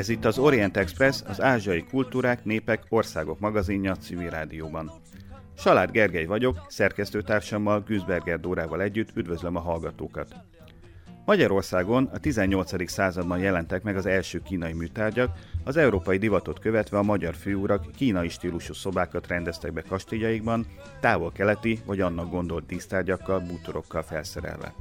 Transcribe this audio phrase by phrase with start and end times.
[0.00, 4.90] Ez itt az Orient Express, az ázsiai kultúrák, népek, országok magazinja civil rádióban.
[5.56, 10.34] Salád Gergely vagyok, szerkesztőtársammal, Güzberger Dórával együtt üdvözlöm a hallgatókat.
[11.24, 12.90] Magyarországon a 18.
[12.90, 18.28] században jelentek meg az első kínai műtárgyak, az európai divatot követve a magyar főurak kínai
[18.28, 20.66] stílusú szobákat rendeztek be kastélyaikban,
[21.00, 24.74] távol-keleti vagy annak gondolt dísztárgyakkal, bútorokkal felszerelve.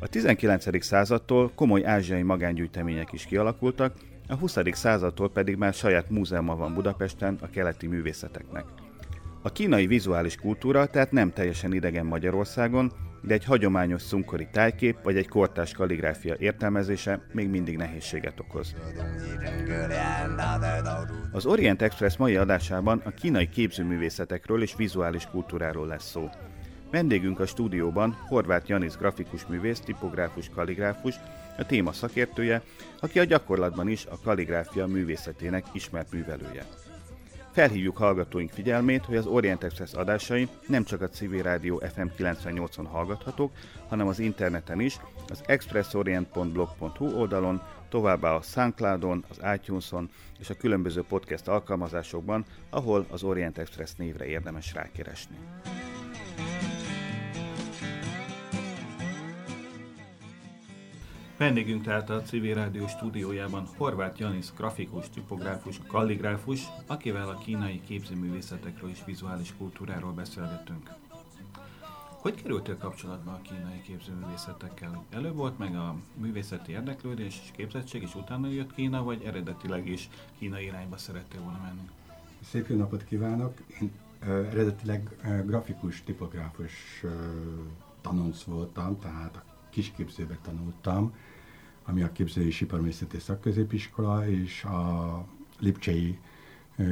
[0.00, 0.84] A 19.
[0.84, 3.94] századtól komoly ázsiai magángyűjtemények is kialakultak,
[4.28, 4.58] a 20.
[4.72, 8.64] századtól pedig már saját múzeuma van Budapesten a keleti művészeteknek.
[9.42, 15.16] A kínai vizuális kultúra tehát nem teljesen idegen Magyarországon, de egy hagyományos szunkori tájkép vagy
[15.16, 18.74] egy kortás kalligráfia értelmezése még mindig nehézséget okoz.
[21.32, 26.28] Az Orient Express mai adásában a kínai képzőművészetekről és vizuális kultúráról lesz szó.
[26.90, 31.14] Vendégünk a stúdióban Horváth Janis grafikus művész, tipográfus, kalligráfus,
[31.58, 32.62] a téma szakértője,
[33.00, 36.66] aki a gyakorlatban is a kalligráfia művészetének ismert művelője.
[37.56, 42.86] Felhívjuk hallgatóink figyelmét, hogy az Orient Express adásai nem csak a Civil Rádió FM 98-on
[42.90, 43.52] hallgathatók,
[43.88, 51.02] hanem az interneten is, az expressorient.blog.hu oldalon, továbbá a Soundcloudon, az iTunes-on és a különböző
[51.02, 55.36] podcast alkalmazásokban, ahol az Orient Express névre érdemes rákeresni.
[61.38, 68.90] Vendégünk tehát a Civil Rádió stúdiójában Horváth Janis, grafikus, tipográfus, kalligráfus, akivel a kínai képzőművészetekről
[68.90, 70.90] és vizuális kultúráról beszélgetünk.
[72.08, 75.04] Hogy kerültél kapcsolatba a kínai képzőművészetekkel?
[75.10, 80.08] Előbb volt meg a művészeti érdeklődés és képzettség, és utána jött Kína, vagy eredetileg is
[80.38, 81.88] kínai irányba szerettél volna menni?
[82.40, 83.54] Szép jó napot kívánok!
[83.80, 87.10] Én eredetileg grafikus, tipográfus uh,
[88.00, 89.44] tanonc voltam, tehát
[89.76, 91.14] kisképzőbe tanultam,
[91.84, 95.24] ami a képzői és iparművészeti szakközépiskola, és a
[95.58, 96.18] Lipcsei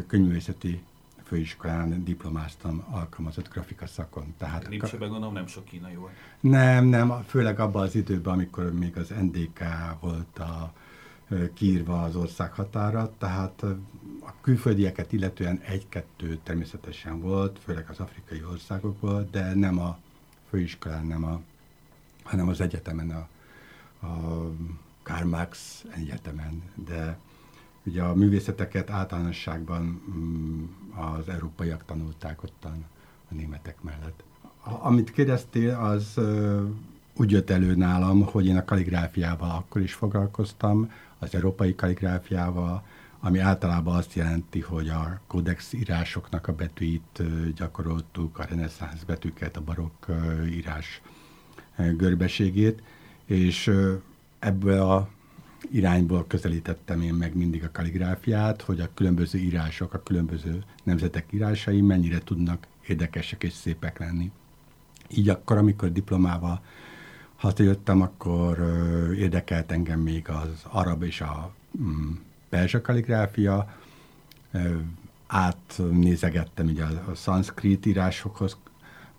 [0.06, 0.82] könyvművészeti
[1.22, 4.34] főiskolán diplomáztam alkalmazott grafika szakon.
[4.38, 6.12] Tehát Lipcsében gondolom nem sok kínai volt.
[6.40, 9.60] Nem, nem, főleg abban az időben, amikor még az NDK
[10.00, 10.72] volt a
[11.54, 13.62] kiírva az ország határa, tehát
[14.20, 19.98] a külföldieket illetően egy-kettő természetesen volt, főleg az afrikai országokból, de nem a
[20.48, 21.40] főiskolán, nem a,
[22.24, 23.28] hanem az egyetemen a,
[24.06, 24.50] a
[25.02, 27.18] Karl Marx egyetemen, de
[27.86, 30.64] ugye a művészeteket általánosságban mm,
[30.96, 32.84] az európaiak tanulták ottan
[33.30, 34.22] a németek mellett.
[34.62, 36.20] Amit kérdeztél, az
[37.16, 42.82] úgy jött elő nálam, hogy én a kaligráfiával akkor is foglalkoztam, az európai kaligráfiával,
[43.20, 47.22] ami általában azt jelenti, hogy a kódex írásoknak a betűit
[47.54, 50.06] gyakoroltuk, a reneszánsz betűket, a barokk
[50.46, 51.02] írás
[51.96, 52.82] görbeségét,
[53.24, 53.70] és
[54.38, 55.08] ebből a
[55.70, 61.80] irányból közelítettem én meg mindig a kaligráfiát, hogy a különböző írások, a különböző nemzetek írásai
[61.80, 64.30] mennyire tudnak érdekesek és szépek lenni.
[65.08, 66.62] Így akkor, amikor diplomával
[67.36, 68.58] hazajöttem, akkor
[69.16, 72.12] érdekelt engem még az arab és a mm,
[72.48, 73.74] perzsa kaligráfia,
[75.26, 78.56] átnézegettem ugye a, a szanszkrit írásokhoz,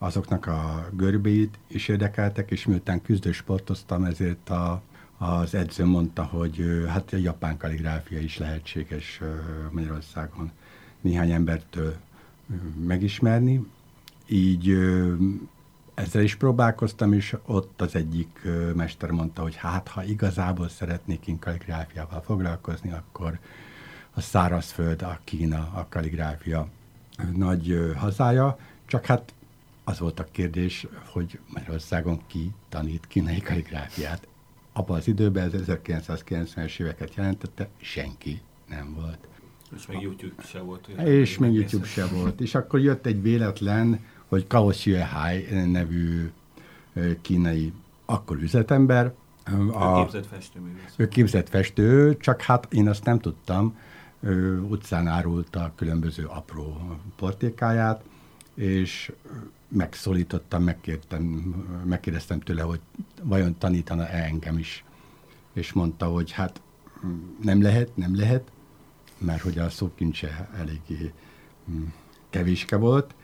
[0.05, 4.81] azoknak a görbéit is érdekeltek, és miután küzdősportoztam, ezért a
[5.17, 9.21] az edző mondta, hogy hát a japán kaligráfia is lehetséges
[9.71, 10.51] Magyarországon
[11.01, 11.95] néhány embertől
[12.85, 13.65] megismerni.
[14.27, 14.77] Így
[15.93, 18.41] ezzel is próbálkoztam, és ott az egyik
[18.75, 23.39] mester mondta, hogy hát, ha igazából szeretnék én kaligráfiával foglalkozni, akkor
[24.13, 26.67] a szárazföld, a Kína, a kaligráfia
[27.35, 29.33] nagy hazája, csak hát
[29.85, 34.27] az volt a kérdés, hogy Magyarországon ki tanít kínai kaligráfiát
[34.73, 39.27] abban az időben, az 1990-es éveket jelentette, senki nem volt.
[39.75, 40.87] És még YouTube se volt.
[40.87, 42.41] És még YouTube se volt.
[42.41, 44.71] És akkor jött egy véletlen, hogy Kao
[45.11, 46.31] Hai nevű
[47.21, 47.73] kínai
[48.05, 49.13] akkor üzletember.
[49.71, 50.93] A, ő képzett festőművész.
[50.95, 53.77] Ő képzett festő, csak hát én azt nem tudtam.
[54.19, 58.03] Ő utcán árulta különböző apró portékáját,
[58.55, 59.11] és
[59.67, 61.23] megszólítottam, megkértem,
[61.85, 62.79] megkérdeztem tőle, hogy
[63.23, 64.83] vajon tanítana-e engem is.
[65.53, 66.61] És mondta, hogy hát
[67.41, 68.51] nem lehet, nem lehet,
[69.17, 71.13] mert hogy a szókincse eléggé
[71.71, 71.83] mm,
[72.29, 73.15] kevéske volt,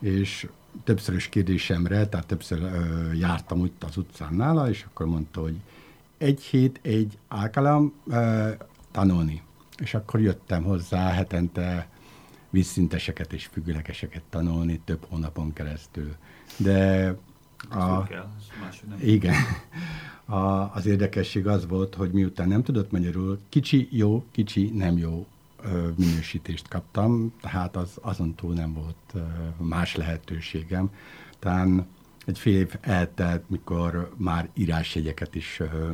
[0.00, 0.48] és
[0.84, 5.60] többszörös kérdésemre, tehát többször ö, jártam úgy az utcán nála, és akkor mondta, hogy
[6.18, 8.50] egy hét, egy alkalom ö,
[8.90, 9.42] tanulni.
[9.76, 11.88] És akkor jöttem hozzá hetente
[12.50, 16.14] vízszinteseket és függőlegeseket tanulni több hónapon keresztül.
[16.56, 17.14] De
[17.70, 18.28] a, kell,
[19.02, 19.34] igen.
[20.30, 25.26] A, az érdekesség az volt, hogy miután nem tudott magyarul, kicsi jó, kicsi nem jó
[25.62, 29.20] ö, minősítést kaptam, tehát az, azon túl nem volt ö,
[29.64, 30.90] más lehetőségem.
[31.38, 31.68] Tehát
[32.26, 35.92] egy fél év eltelt, mikor már írásjegyeket is ö,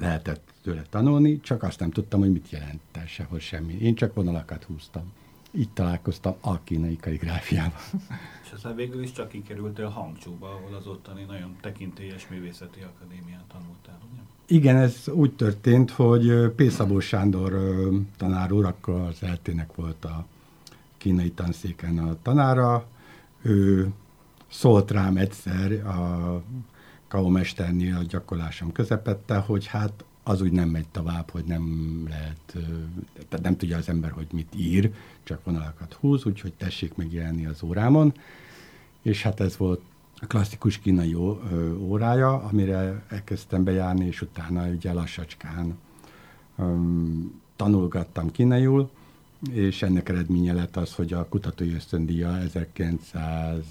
[0.00, 3.72] lehetett tőle tanulni, csak azt nem tudtam, hogy mit jelent, sehol semmi.
[3.72, 5.12] Én csak vonalakat húztam.
[5.52, 7.80] Így találkoztam a kínai kaligráfiával.
[8.44, 13.98] És aztán végül is csak kikerültél Hangzhouba, ahol az ottani nagyon tekintélyes művészeti akadémián tanultál,
[14.12, 14.20] ugye?
[14.46, 16.70] Igen, ez úgy történt, hogy P.
[16.70, 17.58] Szabó Sándor
[18.16, 20.26] tanár úr, akkor az eltének volt a
[20.96, 22.86] kínai tanszéken a tanára,
[23.42, 23.92] ő
[24.48, 26.42] szólt rám egyszer a
[27.08, 32.56] Kao mesternél a gyakorlásom közepette, hogy hát az úgy nem megy tovább, hogy nem lehet,
[33.28, 34.92] tehát nem tudja az ember, hogy mit ír,
[35.22, 38.12] csak vonalakat húz, úgyhogy tessék megjelenni az órámon.
[39.02, 39.80] És hát ez volt
[40.20, 41.14] a klasszikus kínai
[41.78, 45.78] órája, amire elkezdtem bejárni, és utána ugye lassacskán
[46.56, 48.90] um, tanulgattam kínaiul,
[49.50, 53.64] és ennek eredménye lett az, hogy a kutatói ösztöndíja 1900,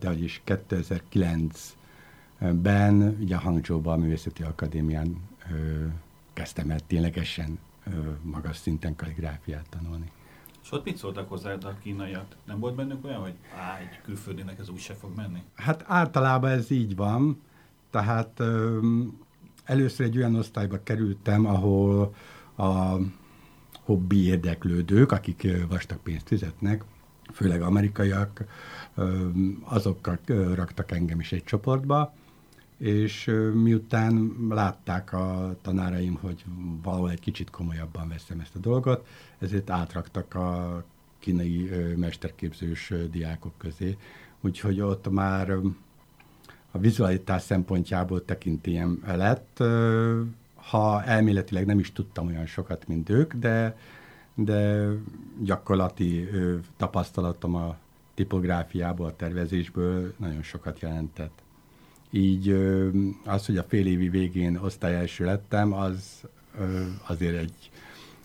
[0.00, 5.29] de is 2009-ben ugye a Hangzhouban a Művészeti Akadémián ö,
[6.32, 7.58] kezdtem el ténylegesen
[8.22, 10.10] magas szinten kaligráfiát tanulni.
[10.62, 12.36] És ott mit szóltak hozzá a kínaiak?
[12.44, 15.42] Nem volt bennük olyan, hogy á, egy külföldinek ez úgy se fog menni?
[15.54, 17.40] Hát általában ez így van.
[17.90, 18.42] Tehát
[19.64, 22.14] először egy olyan osztályba kerültem, ahol
[22.56, 22.96] a
[23.84, 26.84] hobbi érdeklődők, akik vastag pénzt fizetnek,
[27.32, 28.44] főleg amerikaiak,
[29.62, 30.18] azokkal
[30.54, 32.14] raktak engem is egy csoportba,
[32.80, 36.44] és miután látták a tanáraim, hogy
[36.82, 39.06] valahol egy kicsit komolyabban veszem ezt a dolgot,
[39.38, 40.84] ezért átraktak a
[41.18, 43.96] kínai mesterképzős diákok közé.
[44.40, 45.50] Úgyhogy ott már
[46.70, 49.62] a vizualitás szempontjából tekintélyem lett.
[50.54, 53.76] Ha elméletileg nem is tudtam olyan sokat, mint ők, de,
[54.34, 54.88] de
[55.42, 56.28] gyakorlati
[56.76, 57.76] tapasztalatom a
[58.14, 61.42] tipográfiából, a tervezésből nagyon sokat jelentett.
[62.10, 62.50] Így
[63.24, 66.22] az, hogy a fél évi végén osztályelső lettem, az
[67.06, 67.70] azért egy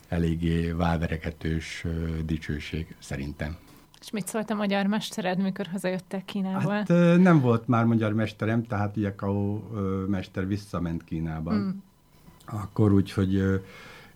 [0.07, 1.85] eléggé válveregetős
[2.25, 3.55] dicsőség szerintem.
[4.01, 6.71] És mit szólt a magyar mestered, mikor hazajöttek Kínából?
[6.71, 6.87] Hát
[7.17, 9.59] nem volt már magyar mesterem, tehát ugye Kao
[10.07, 11.53] mester visszament Kínába.
[11.53, 11.69] Mm.
[12.45, 13.61] Akkor úgy, hogy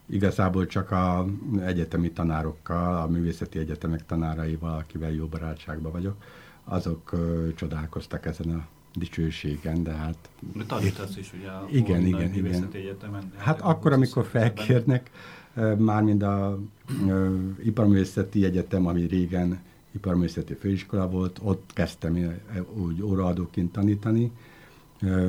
[0.06, 1.26] igazából csak a
[1.60, 6.24] egyetemi tanárokkal, a művészeti egyetemek tanáraival, akivel jó barátságban vagyok,
[6.64, 7.16] azok
[7.56, 8.68] csodálkoztak ezen a
[9.00, 10.30] dicsőségen, de hát...
[10.68, 12.70] Tanítasz is ugye a igen, igen, igen.
[12.72, 13.32] Egyetemen.
[13.38, 15.12] Hát akkor, amikor felkérnek,
[15.78, 16.60] mármint a
[17.64, 19.60] Iparművészeti Egyetem, ami régen
[19.92, 22.40] Iparművészeti Főiskola volt, ott kezdtem
[22.74, 24.32] úgy óraadóként tanítani.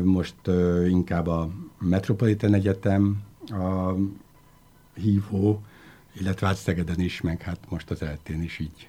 [0.04, 0.34] Most
[0.88, 3.94] inkább a Metropolitan Egyetem a
[4.94, 5.62] hívó,
[6.12, 8.88] illetve hát Szegeden is, meg hát most az eltén is így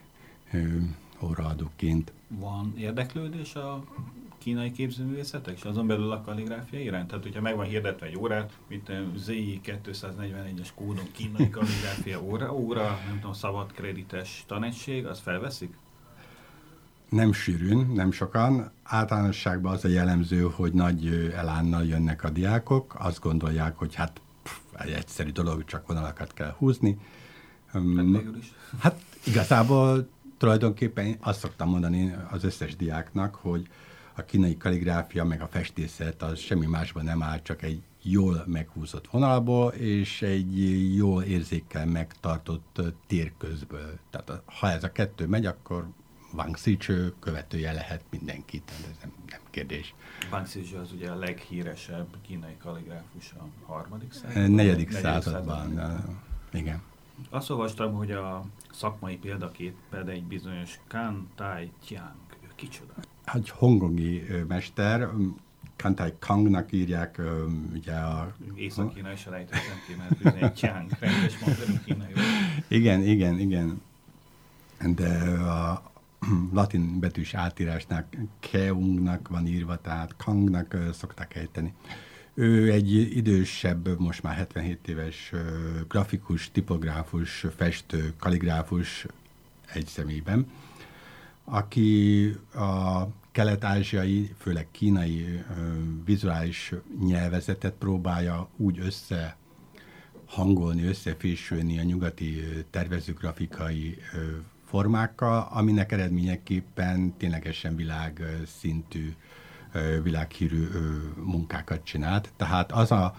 [1.24, 2.12] óraadóként.
[2.28, 3.84] Van érdeklődés a
[4.44, 7.08] kínai képzőművészetek, és azon belül a kalligráfia iránt?
[7.08, 13.00] Tehát, hogyha meg van hirdetve egy órát, mint ZI 241-es kódon kínai kalligráfia óra, óra,
[13.08, 15.74] nem tudom, szabad kredites tanegység, az felveszik?
[17.10, 18.72] Nem sűrűn, nem sokan.
[18.84, 24.58] Általánosságban az a jellemző, hogy nagy elánnal jönnek a diákok, azt gondolják, hogy hát pff,
[24.78, 26.98] egy egyszerű dolog, csak vonalakat kell húzni.
[27.74, 28.24] Hát,
[28.80, 33.68] hát igazából tulajdonképpen azt szoktam mondani az összes diáknak, hogy
[34.16, 39.08] a kínai kaligráfia meg a festészet az semmi másban nem áll, csak egy jól meghúzott
[39.08, 44.00] vonalból, és egy jól érzékel megtartott térközből.
[44.10, 45.88] Tehát ha ez a kettő megy, akkor
[46.34, 49.94] Wang Xichő követője lehet mindenki, tehát ez nem, nem kérdés.
[50.32, 54.52] Wang Xichő az ugye a leghíresebb kínai kaligráfus a harmadik században?
[54.52, 56.22] Negyedik században, században.
[56.54, 56.82] igen.
[57.30, 62.16] Azt olvastam, hogy a szakmai példaképed egy bizonyos Kan Tai Tiang.
[62.44, 62.94] Ő kicsoda?
[63.34, 65.10] Egy hongkongi mester,
[65.82, 67.22] Kantai Kangnak írják,
[67.74, 68.34] ugye a...
[68.56, 69.24] Észak-Kína is
[69.88, 71.38] ki, mert egy csáng, rendes
[71.86, 72.12] kínai.
[72.68, 73.82] Igen, igen, igen.
[74.96, 75.10] De
[75.40, 75.92] a
[76.54, 78.08] latin betűs átírásnál
[78.40, 81.74] Keungnak van írva, tehát Kangnak szokták ejteni.
[82.34, 85.32] Ő egy idősebb, most már 77 éves
[85.88, 89.06] grafikus, tipográfus, festő, kaligráfus
[89.74, 90.52] egy személyben,
[91.44, 95.44] aki a kelet-ázsiai, főleg kínai
[96.06, 99.38] vizuális nyelvezetet próbálja úgy össze
[100.26, 103.98] hangolni, összefésülni a nyugati tervezőgrafikai
[104.66, 109.14] formákkal, aminek eredményeképpen ténylegesen világ szintű
[110.04, 110.68] világhírű
[111.24, 112.30] munkákat csinált.
[112.36, 113.16] Tehát az a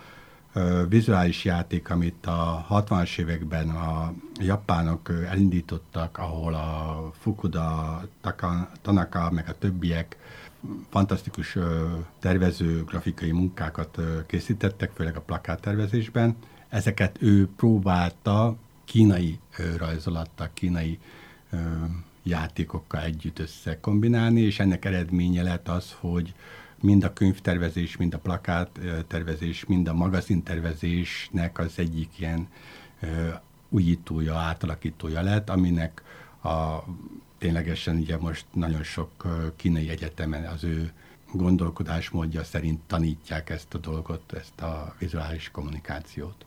[0.88, 8.02] vizuális játék, amit a 60-as években a japánok elindítottak, ahol a Fukuda,
[8.82, 10.16] Tanaka, meg a többiek
[10.90, 11.56] fantasztikus
[12.18, 16.36] tervező grafikai munkákat készítettek, főleg a plakáttervezésben.
[16.68, 19.38] Ezeket ő próbálta kínai
[19.76, 20.98] rajzolattal, kínai
[22.22, 26.34] játékokkal együtt összekombinálni, és ennek eredménye lett az, hogy
[26.82, 32.48] mind a könyvtervezés, mind a plakáttervezés, mind a magazintervezésnek az egyik ilyen
[33.68, 36.02] újítója, átalakítója lett, aminek
[36.42, 36.78] a
[37.38, 39.10] ténylegesen ugye most nagyon sok
[39.56, 40.92] kínai egyetemen az ő
[41.32, 46.44] gondolkodásmódja szerint tanítják ezt a dolgot, ezt a vizuális kommunikációt.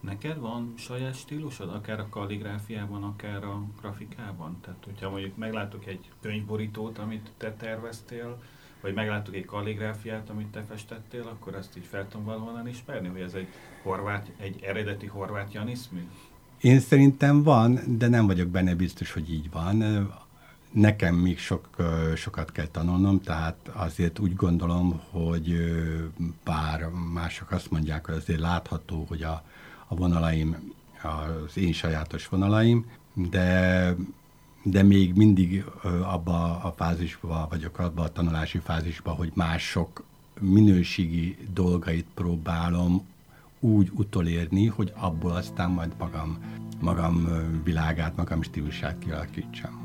[0.00, 4.58] Neked van saját stílusod, akár a kalligráfiában, akár a grafikában?
[4.60, 8.42] Tehát, hogyha mondjuk meglátok egy könyvborítót, amit te terveztél,
[8.84, 13.20] vagy megláttuk egy kalligráfiát, amit te festettél, akkor ezt így fel tudom valahonnan ismerni, hogy
[13.20, 13.46] ez egy,
[13.82, 16.00] horvát, egy eredeti horvát janiszmű?
[16.60, 20.08] Én szerintem van, de nem vagyok benne biztos, hogy így van.
[20.70, 21.68] Nekem még sok,
[22.16, 25.74] sokat kell tanulnom, tehát azért úgy gondolom, hogy
[26.44, 29.44] bár mások azt mondják, hogy azért látható, hogy a,
[29.86, 30.72] a vonalaim
[31.02, 32.90] az én sajátos vonalaim,
[33.30, 33.94] de
[34.64, 35.64] de még mindig
[36.02, 40.04] abba a fázisba vagyok, abba a tanulási fázisba, hogy mások
[40.40, 43.06] minőségi dolgait próbálom
[43.60, 46.38] úgy utolérni, hogy abból aztán majd magam,
[46.80, 47.28] magam
[47.64, 49.83] világát, magam stílusát kialakítsam.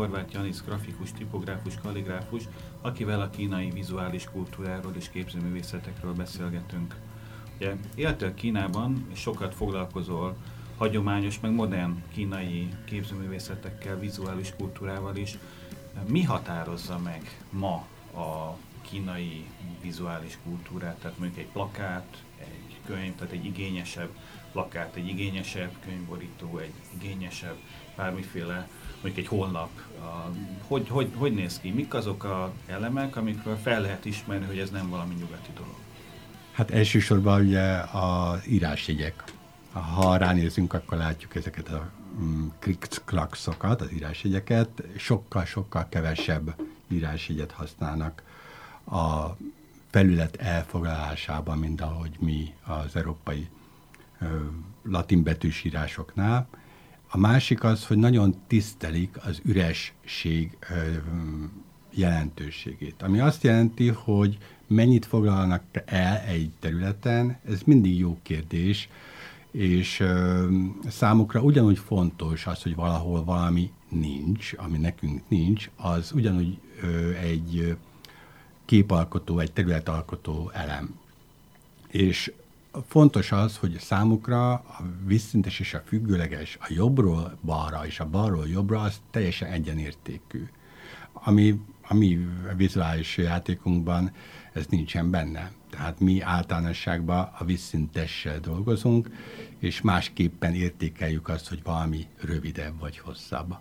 [0.00, 2.42] Horváth Janis, grafikus, tipográfus, kalligráfus,
[2.80, 6.96] akivel a kínai vizuális kultúráról és képzőművészetekről beszélgetünk.
[7.56, 10.36] Ugye, éltél Kínában, és sokat foglalkozol
[10.76, 15.38] hagyományos, meg modern kínai képzőművészetekkel, vizuális kultúrával is.
[16.06, 17.86] Mi határozza meg ma
[18.20, 19.44] a kínai
[19.82, 20.98] vizuális kultúrát?
[20.98, 24.10] Tehát mondjuk egy plakát, egy könyv, tehát egy igényesebb
[24.52, 27.56] plakát, egy igényesebb könyvborító, egy igényesebb
[27.96, 28.68] bármiféle,
[29.02, 29.70] mondjuk egy honlap,
[30.66, 31.70] hogy, hogy, hogy néz ki?
[31.70, 35.74] Mik azok a elemek, amikről fel lehet ismerni, hogy ez nem valami nyugati dolog?
[36.52, 39.24] Hát elsősorban ugye az írásjegyek.
[39.72, 41.90] Ha ránézünk, akkor látjuk ezeket a
[42.20, 42.46] mm,
[43.04, 44.82] klakszokat, az írásjegyeket.
[44.96, 46.54] Sokkal-sokkal kevesebb
[46.88, 48.22] írásjegyet használnak
[48.84, 49.36] a
[49.90, 53.48] felület elfoglalásában, mint ahogy mi az európai
[54.82, 56.48] latin betűs írásoknál.
[57.12, 60.58] A másik az, hogy nagyon tisztelik az üresség
[61.94, 63.02] jelentőségét.
[63.02, 68.88] Ami azt jelenti, hogy mennyit foglalnak el egy területen, ez mindig jó kérdés,
[69.50, 70.46] és ö,
[70.88, 77.76] számukra ugyanúgy fontos az, hogy valahol valami nincs, ami nekünk nincs, az ugyanúgy ö, egy
[78.64, 80.98] képalkotó, egy területalkotó elem.
[81.88, 82.32] És
[82.86, 88.48] fontos az, hogy számukra a visszintes és a függőleges, a jobbról balra és a balról
[88.48, 90.48] jobbra, az teljesen egyenértékű.
[91.12, 94.12] Ami, ami vizuális játékunkban
[94.52, 95.52] ez nincsen benne.
[95.70, 99.08] Tehát mi általánosságban a visszintessel dolgozunk,
[99.58, 103.54] és másképpen értékeljük azt, hogy valami rövidebb vagy hosszabb.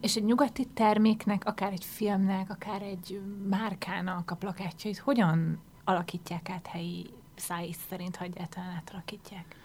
[0.00, 6.66] És egy nyugati terméknek, akár egy filmnek, akár egy márkának a plakátjait hogyan alakítják át
[6.66, 9.56] helyi szájész szerint, ha egyáltalán átalakítják?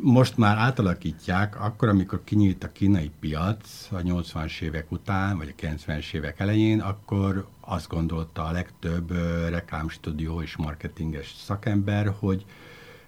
[0.00, 5.62] Most már átalakítják, akkor, amikor kinyílt a kínai piac a 80-as évek után, vagy a
[5.62, 9.12] 90-es évek elején, akkor azt gondolta a legtöbb
[9.48, 12.44] reklámstudió és marketinges szakember, hogy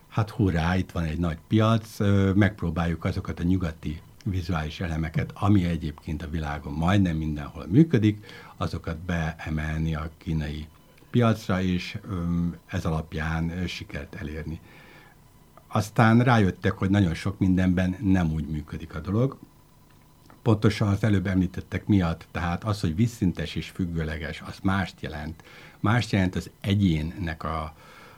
[0.08, 1.98] hát hurrá, itt van egy nagy piac,
[2.34, 9.94] megpróbáljuk azokat a nyugati vizuális elemeket, ami egyébként a világon majdnem mindenhol működik, azokat beemelni
[9.94, 10.66] a kínai
[11.14, 11.98] piacra, és
[12.66, 14.60] ez alapján sikert elérni.
[15.68, 19.38] Aztán rájöttek, hogy nagyon sok mindenben nem úgy működik a dolog,
[20.42, 25.42] pontosan az előbb említettek miatt, tehát az, hogy visszintes és függőleges, az mást jelent.
[25.80, 27.74] Mást jelent az egyénnek a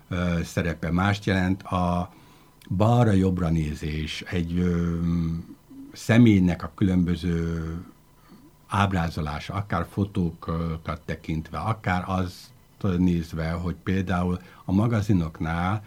[0.09, 2.13] ö, szerepe, mást jelent a
[2.69, 4.99] balra-jobbra nézés, egy ö,
[5.93, 7.65] személynek a különböző
[8.67, 15.83] ábrázolása, akár fotókat tekintve, akár az nézve, hogy például a magazinoknál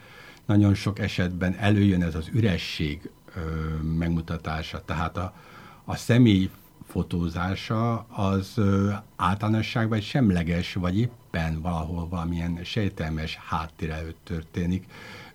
[0.45, 3.39] nagyon sok esetben előjön ez az üresség ö,
[3.83, 5.33] megmutatása, tehát a,
[5.85, 6.49] a személy
[6.87, 14.85] fotózása az ö, általánosságban egy semleges, vagy éppen valahol valamilyen sejtelmes háttér előtt történik.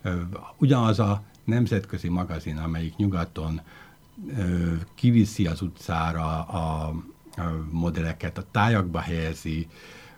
[0.03, 0.21] Ö,
[0.57, 3.61] ugyanaz a nemzetközi magazin, amelyik nyugaton
[4.37, 6.95] ö, kiviszi az utcára a, a
[7.71, 9.69] modelleket, a tájakba helyezi,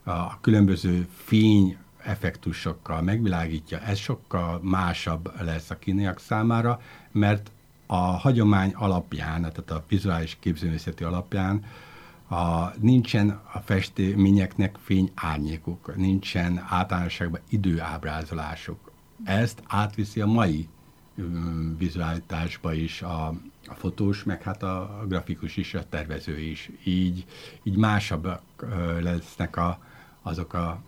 [0.06, 6.80] a különböző fény effektusokkal megvilágítja, ez sokkal másabb lesz a kínaiak számára,
[7.12, 7.50] mert
[7.86, 11.64] a hagyomány alapján, tehát a vizuális képzőművészeti alapján
[12.28, 18.90] a, nincsen a festményeknek fény árnyékuk, nincsen általánosságban időábrázolásuk.
[19.24, 20.68] Ezt átviszi a mai
[21.78, 23.26] vizuálitásba is a,
[23.66, 26.70] a fotós, meg hát a, a grafikus is, a tervező is.
[26.84, 27.24] Így,
[27.62, 28.42] így másabbak
[29.00, 29.78] lesznek a,
[30.26, 30.80] azok a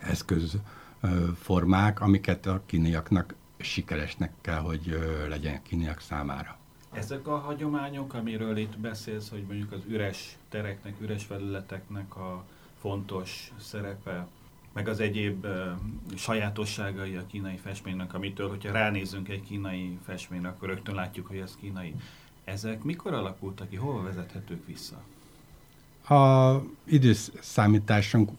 [0.00, 6.58] eszközformák, amiket a kínaiaknak sikeresnek kell, hogy legyen kínaiak számára.
[6.92, 12.44] Ezek a hagyományok, amiről itt beszélsz, hogy mondjuk az üres tereknek, üres felületeknek a
[12.80, 14.26] fontos szerepe,
[14.72, 15.46] meg az egyéb
[16.16, 21.56] sajátosságai a kínai festménynek, amitől, hogyha ránézünk egy kínai festményre, akkor rögtön látjuk, hogy ez
[21.60, 21.94] kínai.
[22.44, 25.02] Ezek mikor alakultak ki, hova vezethetők vissza?
[26.08, 28.30] A időszámításunk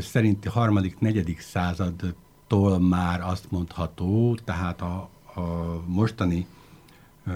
[0.00, 5.40] szerinti harmadik, negyedik századtól már azt mondható, tehát a, a
[5.86, 6.46] mostani
[7.26, 7.32] ö,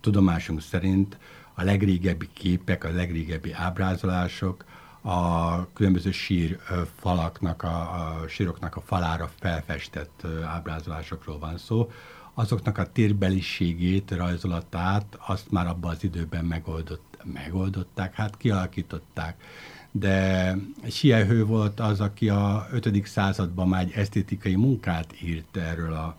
[0.00, 1.18] tudomásunk szerint
[1.54, 4.64] a legrégebbi képek, a legrégebbi ábrázolások
[5.00, 6.58] a különböző sír
[6.96, 11.90] falaknak, a, a síroknak a falára felfestett ábrázolásokról van szó.
[12.34, 19.42] Azoknak a térbeliségét, rajzolatát azt már abban az időben megoldott megoldották, hát kialakították.
[19.90, 20.56] De
[20.90, 23.06] Siehő volt az, aki a 5.
[23.06, 26.16] században már egy esztétikai munkát írt erről a,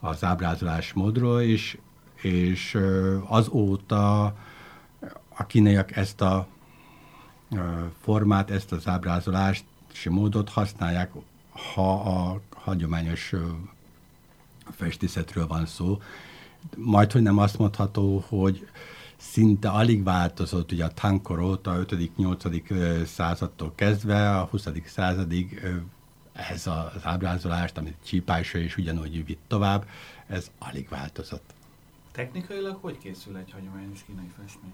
[0.00, 1.78] az ábrázolásmódról, és,
[2.22, 2.78] és
[3.26, 4.24] azóta
[5.28, 6.46] a kínaiak ezt a
[8.00, 11.10] formát, ezt az ábrázolást és módot használják,
[11.74, 13.34] ha a hagyományos
[14.70, 16.00] festészetről van szó.
[16.76, 18.68] Majd, hogy nem azt mondható, hogy
[19.18, 23.04] szinte alig változott, ugye a Tankor óta, a 5.-8.
[23.04, 24.68] századtól kezdve, a 20.
[24.86, 25.62] századig
[26.32, 29.88] ez az ábrázolást, amit Csípása is ugyanúgy vitt tovább,
[30.26, 31.54] ez alig változott.
[32.12, 34.72] Technikailag hogy készül egy hagyományos kínai festmény?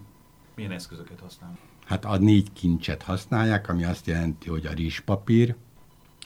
[0.54, 1.58] Milyen eszközöket használnak?
[1.84, 5.54] Hát a négy kincset használják, ami azt jelenti, hogy a rizspapír,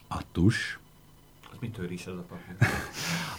[0.08, 0.78] a tus,
[1.60, 2.56] Mitől rizs az a papír?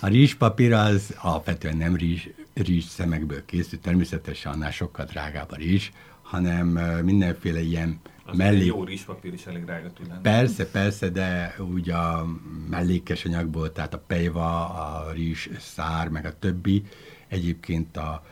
[0.02, 2.28] A rizspapír az alapvetően nem rizs,
[2.62, 5.90] rizs szemekből készül, természetesen annál sokkal drágább a rizs,
[6.22, 6.68] hanem
[7.04, 8.66] mindenféle ilyen az mellé...
[8.66, 10.22] jó rizspapír is elég drága tud lenni.
[10.22, 12.26] Persze, persze, de úgy a
[12.70, 16.84] mellékes anyagból, tehát a pejva, a rizs szár, meg a többi,
[17.28, 18.24] egyébként a,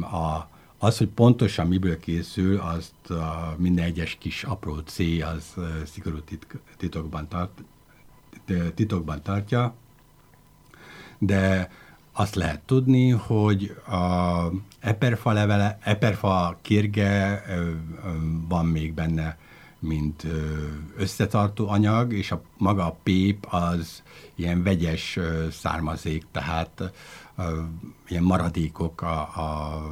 [0.00, 5.54] a az, hogy pontosan miből készül, azt a minden egyes kis apró C az
[5.84, 6.18] szigorú
[6.76, 7.62] titokban tart,
[8.74, 9.74] titokban tartja,
[11.18, 11.70] de
[12.12, 14.46] azt lehet tudni, hogy a
[14.80, 17.42] eperfa levele, eperfa kérge
[18.48, 19.38] van még benne
[19.78, 20.26] mint
[20.96, 24.02] összetartó anyag, és a maga a pép az
[24.34, 25.18] ilyen vegyes
[25.50, 26.92] származék, tehát
[28.08, 29.82] ilyen maradékok a, a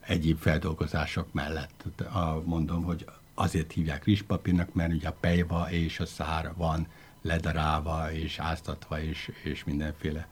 [0.00, 1.84] egyéb feldolgozások mellett.
[2.12, 3.04] A, mondom, hogy
[3.34, 6.86] azért hívják rizspapírnak, mert ugye a pejva és a szár van
[7.22, 10.28] ledarálva és áztatva és, és mindenféle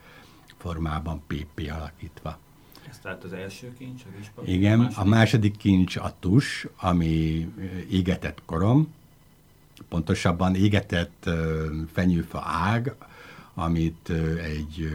[0.61, 2.39] formában PP alakítva.
[2.91, 4.55] Ez tehát az első kincs, a rizspapír?
[4.55, 7.49] Igen, a második, a második kincs a tus, ami
[7.91, 8.95] égetett korom,
[9.89, 11.31] pontosabban égetett
[11.93, 12.95] fenyőfa ág,
[13.55, 14.11] amit
[14.43, 14.91] egy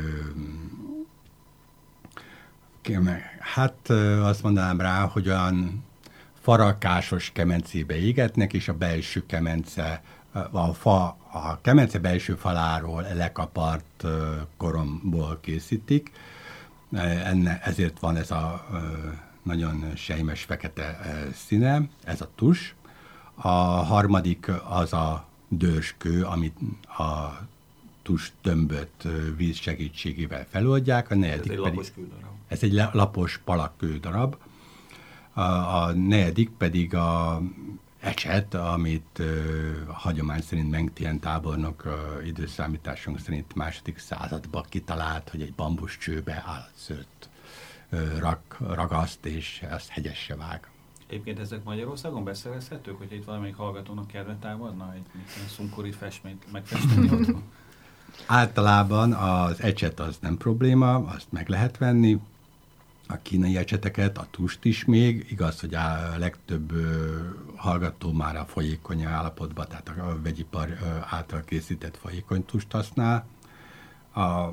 [3.39, 3.89] hát
[4.21, 5.84] azt mondanám rá, hogy olyan
[6.41, 10.04] farakásos kemencébe égetnek, és a belső kemence,
[10.52, 14.06] a, fa, a kemence belső faláról lekapart
[14.58, 16.12] koromból készítik.
[17.24, 18.65] Enne, ezért van ez a
[19.43, 21.00] nagyon sejmes fekete
[21.34, 22.76] színe, ez a tus.
[23.36, 23.50] A
[23.84, 27.39] harmadik az a dőskő, amit a
[28.02, 31.78] tus tömböt víz segítségével feloldják, a negyedik ez egy pedig...
[31.78, 31.91] Lapos
[32.48, 34.36] ez egy lapos palakkő darab.
[35.34, 37.41] A, a negyedik pedig a
[38.06, 39.26] ecset, amit uh,
[39.88, 47.30] hagyomány szerint Mengtien tábornok uh, időszámításunk szerint második században kitalált, hogy egy bambuscsőbe állatszőt
[47.91, 50.68] uh, rak, ragaszt, és ezt hegyesse vág.
[51.08, 55.06] Egyébként ezek Magyarországon beszerezhetők, hogy itt valamelyik hallgatónak kedve támadna egy
[55.56, 57.44] szunkori festményt megfesteni otthon?
[58.26, 62.20] Általában az ecset az nem probléma, azt meg lehet venni,
[63.08, 65.32] a kínai ecseteket, a tust is még.
[65.32, 66.72] Igaz, hogy a legtöbb
[67.56, 70.78] hallgató már a folyékony állapotban, tehát a vegyipar
[71.10, 73.26] által készített folyékony tust használ.
[74.15, 74.50] A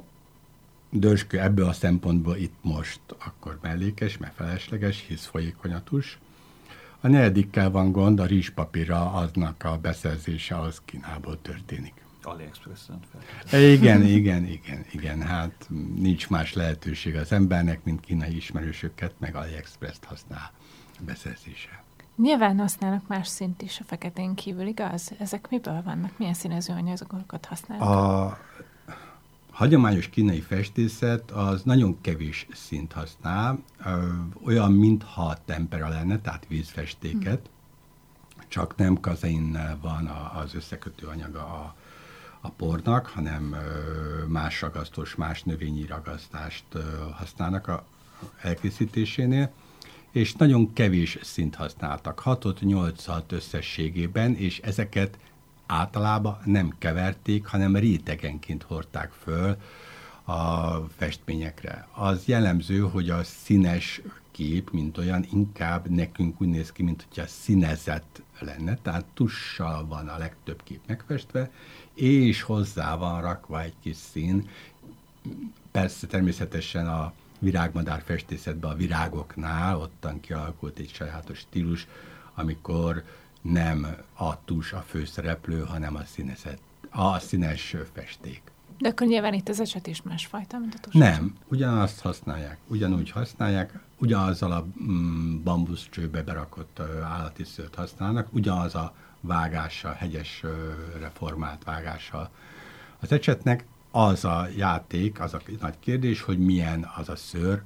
[0.91, 6.19] dörskő ebből a szempontból itt most akkor mellékes, mert felesleges, hisz folyékony a tus.
[7.01, 12.02] A negyedikkel van gond, a rizspapírra aznak a beszerzése az Kínából történik.
[12.27, 13.01] AliExpress-en
[13.53, 15.23] Igen, igen, igen, igen.
[15.23, 20.53] Hát nincs más lehetőség az embernek, mint kínai ismerősöket, meg AliExpress-t használ
[21.01, 21.83] beszerzése.
[22.17, 25.11] Nyilván használnak más szint is a feketén kívül, igaz?
[25.19, 26.19] Ezek miből vannak?
[26.19, 27.89] Milyen színezőanyagokat használnak?
[27.89, 28.39] A
[29.51, 33.59] hagyományos kínai festészet az nagyon kevés szint használ,
[34.45, 37.51] olyan, mintha tempera lenne, tehát vízfestéket,
[38.35, 38.49] hmm.
[38.49, 41.75] csak nem kazeinnel van az összekötő anyaga a
[42.45, 43.57] a pornak, hanem
[44.29, 46.65] más ragasztós, más növényi ragasztást
[47.13, 47.85] használnak a
[48.41, 49.53] elkészítésénél,
[50.11, 55.19] és nagyon kevés szint használtak, 6-8-6 összességében, és ezeket
[55.67, 59.57] általában nem keverték, hanem rétegenként hordták föl
[60.25, 61.89] a festményekre.
[61.93, 64.01] Az jellemző, hogy a színes
[64.31, 70.09] kép, mint olyan, inkább nekünk úgy néz ki, mint hogyha színezett lenne, tehát tussal van
[70.09, 71.51] a legtöbb kép megfestve,
[71.95, 74.49] és hozzá van rakva egy kis szín.
[75.71, 81.87] Persze természetesen a virágmadár festészetben a virágoknál ottan kialakult egy sajátos stílus,
[82.35, 83.05] amikor
[83.43, 86.59] nem a tus a főszereplő, hanem a színezet,
[86.91, 88.43] a színes festék.
[88.79, 90.95] De akkor nyilván itt az eset is másfajta, mint a tus.
[90.95, 98.95] Nem, ugyanazt használják, ugyanúgy használják, ugyanazzal a mm, bambuszcsőbe berakott állati szőt használnak, ugyanaz a
[99.23, 100.43] vágással, hegyes
[101.01, 102.31] reformált vágással.
[103.01, 107.63] Az ecsetnek az a játék, az a nagy kérdés, hogy milyen az a szőr,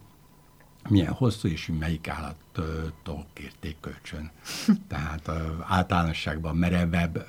[0.88, 4.30] milyen hosszú, és melyik állattól kérték kölcsön.
[4.88, 7.26] Tehát általánosságban merevebb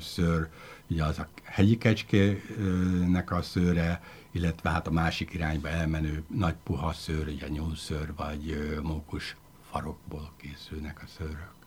[0.00, 0.48] szőr,
[0.90, 6.92] ugye az a hegyi kecskének a szőre, illetve hát a másik irányba elmenő nagy puha
[6.92, 9.36] szőr, ugye nyúlszőr vagy mókus
[9.70, 11.57] farokból készülnek a szőrök.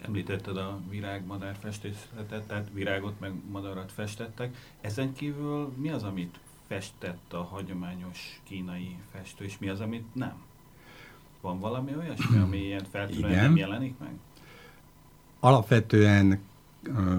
[0.00, 4.56] Említetted a virágmadár festészetet, tehát virágot meg madarat festettek.
[4.80, 10.42] Ezen kívül mi az, amit festett a hagyományos kínai festő, és mi az, amit nem?
[11.40, 14.12] Van valami olyasmi, ami ilyen feltűnően nem jelenik meg?
[15.40, 16.40] Alapvetően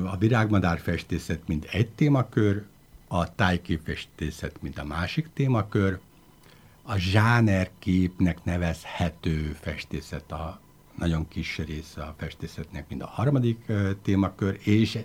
[0.06, 2.66] a virágmadár festészet mint egy témakör,
[3.08, 6.00] a tájképfestészet mint a másik témakör,
[6.84, 10.60] a zsánerképnek nevezhető festészet a
[10.98, 15.00] nagyon kis része a festészetnek, mint a harmadik témakör, és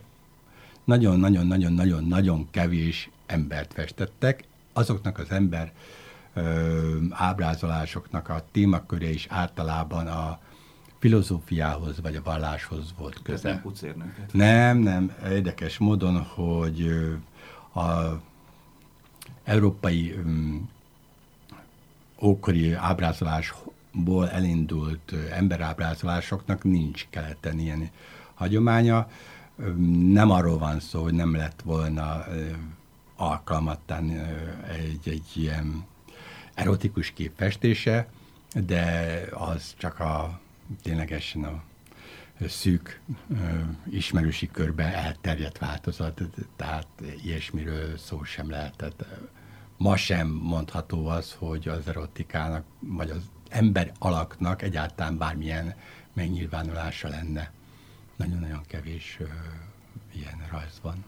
[0.85, 4.45] nagyon-nagyon-nagyon-nagyon-nagyon kevés embert festettek.
[4.73, 5.73] Azoknak az ember
[6.35, 10.39] ö, ábrázolásoknak a témaköre is általában a
[10.99, 13.49] filozófiához vagy a valláshoz volt köze.
[14.33, 15.33] Nem, nem, nem.
[15.33, 16.89] Érdekes módon, hogy
[17.75, 18.21] a
[19.45, 20.71] európai um,
[22.23, 23.55] ókori ábrázolás
[24.05, 27.91] ból elindult emberábrázolásoknak nincs keleten ilyen
[28.35, 29.09] hagyománya.
[30.13, 32.25] nem arról van szó, hogy nem lett volna
[33.17, 34.19] alkalmat tenni
[34.69, 35.85] egy, egy ilyen
[36.55, 38.09] erotikus kép festése,
[38.67, 40.41] de az csak a
[40.83, 41.63] ténylegesen a
[42.49, 43.01] szűk
[43.91, 46.23] ismerősi körbe elterjedt változat,
[46.57, 46.87] tehát
[47.25, 49.05] ilyesmiről szó sem lehetett.
[49.77, 55.75] Ma sem mondható az, hogy az erotikának, vagy az ember alaknak egyáltalán bármilyen
[56.13, 57.51] megnyilvánulása lenne.
[58.17, 59.25] Nagyon-nagyon kevés ö,
[60.15, 61.05] ilyen rajz van.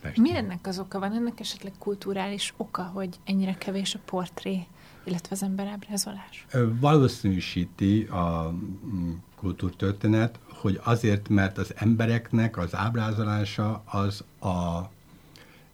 [0.00, 0.22] Pesten.
[0.22, 0.98] Mi ennek az oka?
[0.98, 4.66] Van ennek esetleg kulturális oka, hogy ennyire kevés a portré,
[5.04, 6.46] illetve az emberábrázolás?
[6.80, 14.90] Valószínűsíti a mm, kultúrtörténet, hogy azért, mert az embereknek az ábrázolása az a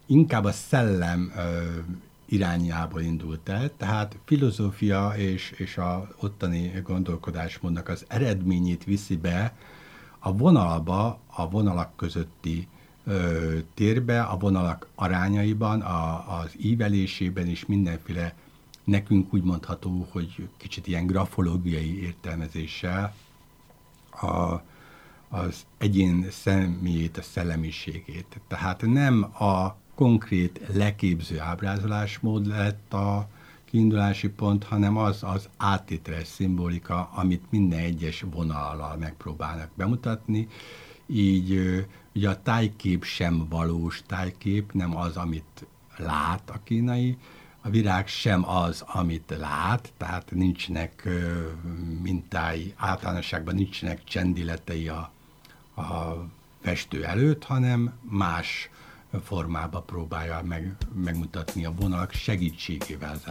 [0.06, 1.62] inkább a szellem ö,
[2.28, 9.56] irányából indult el, tehát filozófia és, és a ottani gondolkodásmódnak az eredményét viszi be
[10.18, 12.68] a vonalba, a vonalak közötti
[13.04, 18.34] ö, térbe, a vonalak arányaiban, a, az ívelésében és mindenféle
[18.84, 23.14] nekünk úgy mondható, hogy kicsit ilyen grafológiai értelmezéssel
[24.10, 24.60] a,
[25.28, 28.40] az egyén személyét, a szellemiségét.
[28.48, 33.28] Tehát nem a konkrét leképző ábrázolásmód lett a
[33.64, 40.48] kiindulási pont, hanem az az áttételes szimbolika, amit minden egyes vonallal megpróbálnak bemutatni.
[41.06, 41.60] Így
[42.14, 47.16] ugye a tájkép sem valós tájkép, nem az, amit lát a kínai,
[47.60, 51.08] a virág sem az, amit lát, tehát nincsenek
[52.02, 55.10] mintái, általánosságban nincsenek csendiletei a,
[55.80, 56.16] a
[56.60, 58.70] festő előtt, hanem más
[59.24, 63.26] formába próbálja meg, megmutatni a vonalak segítségével az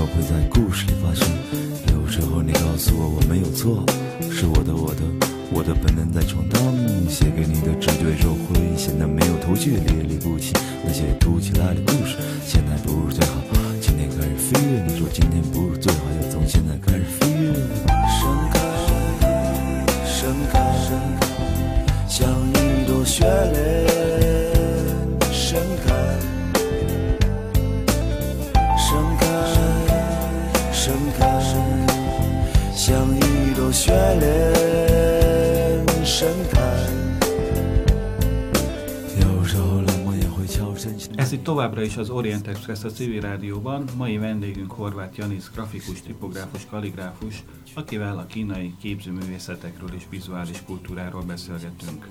[0.00, 1.26] 我会在故事里发生。
[1.92, 3.84] 有时候你告诉我我没有错，
[4.30, 5.02] 是我的，我的，
[5.50, 6.62] 我的本能在闯荡。
[7.08, 10.52] 写给你的纸片皱灰，显得没有头绪，理理不清
[10.84, 12.14] 那些突如其来的故事。
[12.46, 13.42] 现在不是最好，
[13.80, 14.84] 今天开始飞跃。
[14.86, 15.92] 你说今天不如做。
[41.58, 43.84] Továbbra is az Orient Express a civil rádióban.
[43.96, 47.44] Mai vendégünk Horváth Janis, grafikus, tipográfus, kaligráfus,
[47.74, 52.08] akivel a kínai képzőművészetekről és vizuális kultúráról beszélgetünk.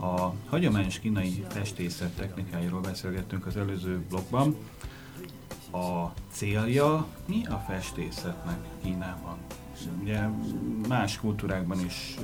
[0.00, 4.56] A hagyományos kínai festészet technikáiról beszélgettünk az előző blogban.
[5.70, 9.36] A célja mi a festészetnek Kínában?
[10.00, 10.20] Ugye
[10.88, 12.16] más kultúrákban is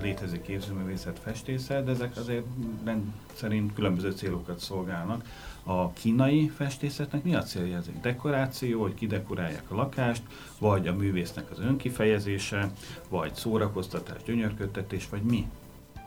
[0.00, 2.44] létezik képzőművészet, festészet, de ezek azért
[2.84, 5.24] rendszerint különböző célokat szolgálnak.
[5.68, 7.76] A kínai festészetnek mi a célja?
[7.76, 10.22] Ez egy dekoráció, hogy kidekorálják a lakást,
[10.58, 12.70] vagy a művésznek az önkifejezése,
[13.08, 15.46] vagy szórakoztatás, gyönyörködtetés, vagy mi?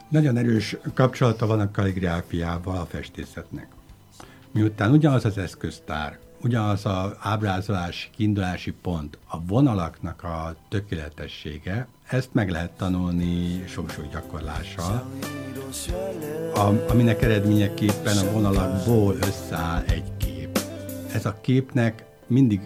[0.10, 3.67] Nagyon erős kapcsolata van a kaligráfiával a festészetnek.
[4.52, 12.50] Miután ugyanaz az eszköztár, ugyanaz az ábrázolási, kiindulási pont, a vonalaknak a tökéletessége, ezt meg
[12.50, 15.06] lehet tanulni sok-sok gyakorlással,
[16.60, 20.60] a, aminek eredményeképpen a vonalakból összeáll egy kép.
[21.13, 22.62] Ez a képnek mindig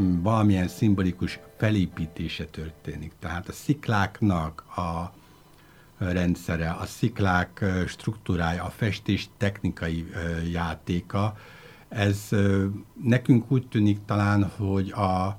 [0.00, 3.12] mm, valamilyen szimbolikus felépítése történik.
[3.18, 5.12] Tehát a szikláknak a
[5.98, 10.06] rendszere, a sziklák struktúrája, a festés technikai
[10.52, 11.36] játéka,
[11.88, 12.28] Ez
[13.04, 15.38] nekünk úgy tűnik talán, hogy a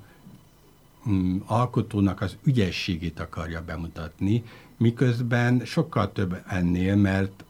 [1.08, 4.44] mm, alkotónak az ügyességét akarja bemutatni,
[4.76, 7.44] miközben sokkal több ennél, mert,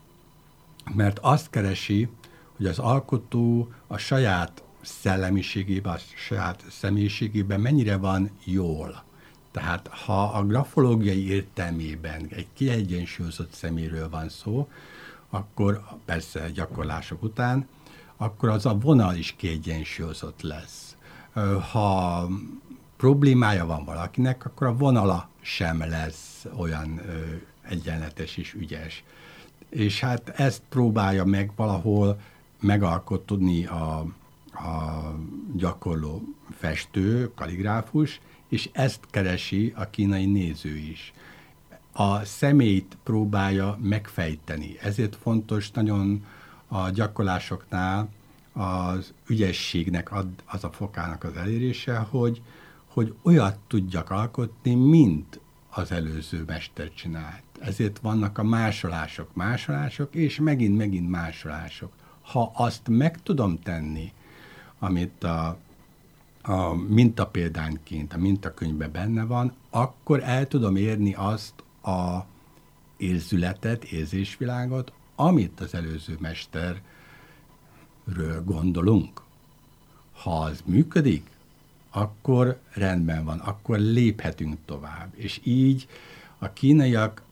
[0.95, 2.09] mert azt keresi,
[2.57, 9.05] hogy az alkotó a saját szellemiségében, a saját személyiségében mennyire van jól.
[9.51, 14.69] Tehát ha a grafológiai értelmében egy kiegyensúlyozott szeméről van szó,
[15.31, 17.69] akkor persze gyakorlások után,
[18.17, 20.97] akkor az a vonal is kiegyensúlyozott lesz.
[21.71, 22.29] Ha
[22.97, 27.01] problémája van valakinek, akkor a vonala sem lesz olyan
[27.63, 29.05] egyenletes és ügyes.
[29.71, 32.21] És hát ezt próbálja meg valahol
[32.61, 33.99] megalkotni a,
[34.53, 35.15] a
[35.57, 36.23] gyakorló
[36.59, 41.13] festő, kaligráfus, és ezt keresi a kínai néző is.
[41.93, 44.77] A személyt próbálja megfejteni.
[44.81, 46.25] Ezért fontos nagyon
[46.69, 48.09] a gyakorlásoknál
[48.53, 50.13] az ügyességnek
[50.47, 52.43] az a fokának az elérése, hogy,
[52.87, 57.43] hogy olyat tudjak alkotni, mint az előző mester csinált.
[57.61, 61.93] Ezért vannak a másolások, másolások, és megint-megint másolások.
[62.23, 64.13] Ha azt meg tudom tenni,
[64.79, 65.59] amit a
[66.43, 72.25] a mintapéldányként, a mintakönyvben benne van, akkor el tudom érni azt a
[72.97, 76.85] érzületet, érzésvilágot, amit az előző mesterről
[78.45, 79.23] gondolunk.
[80.13, 81.31] Ha az működik,
[81.91, 85.13] akkor rendben van, akkor léphetünk tovább.
[85.15, 85.89] És így
[86.39, 87.23] a kínaiak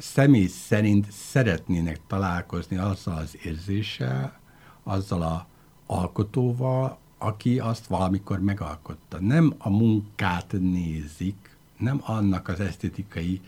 [0.00, 4.38] személy szerint szeretnének találkozni azzal az érzéssel,
[4.82, 5.46] azzal a
[5.86, 9.20] alkotóval, aki azt valamikor megalkotta.
[9.20, 13.40] Nem a munkát nézik, nem annak az esztétikai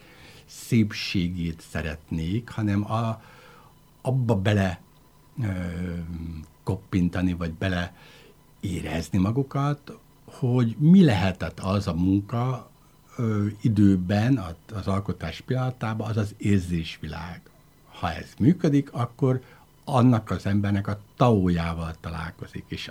[0.46, 3.22] szépségét szeretnék, hanem a,
[4.00, 4.80] abba bele
[5.42, 5.46] ö,
[6.62, 7.94] koppintani, vagy bele
[8.60, 12.70] érezni magukat, hogy mi lehetett az a munka
[13.16, 14.44] ö, időben,
[14.74, 17.40] az alkotás pillanatában, az az érzésvilág.
[17.92, 19.42] Ha ez működik, akkor
[19.84, 22.90] annak az embernek a taójával találkozik, és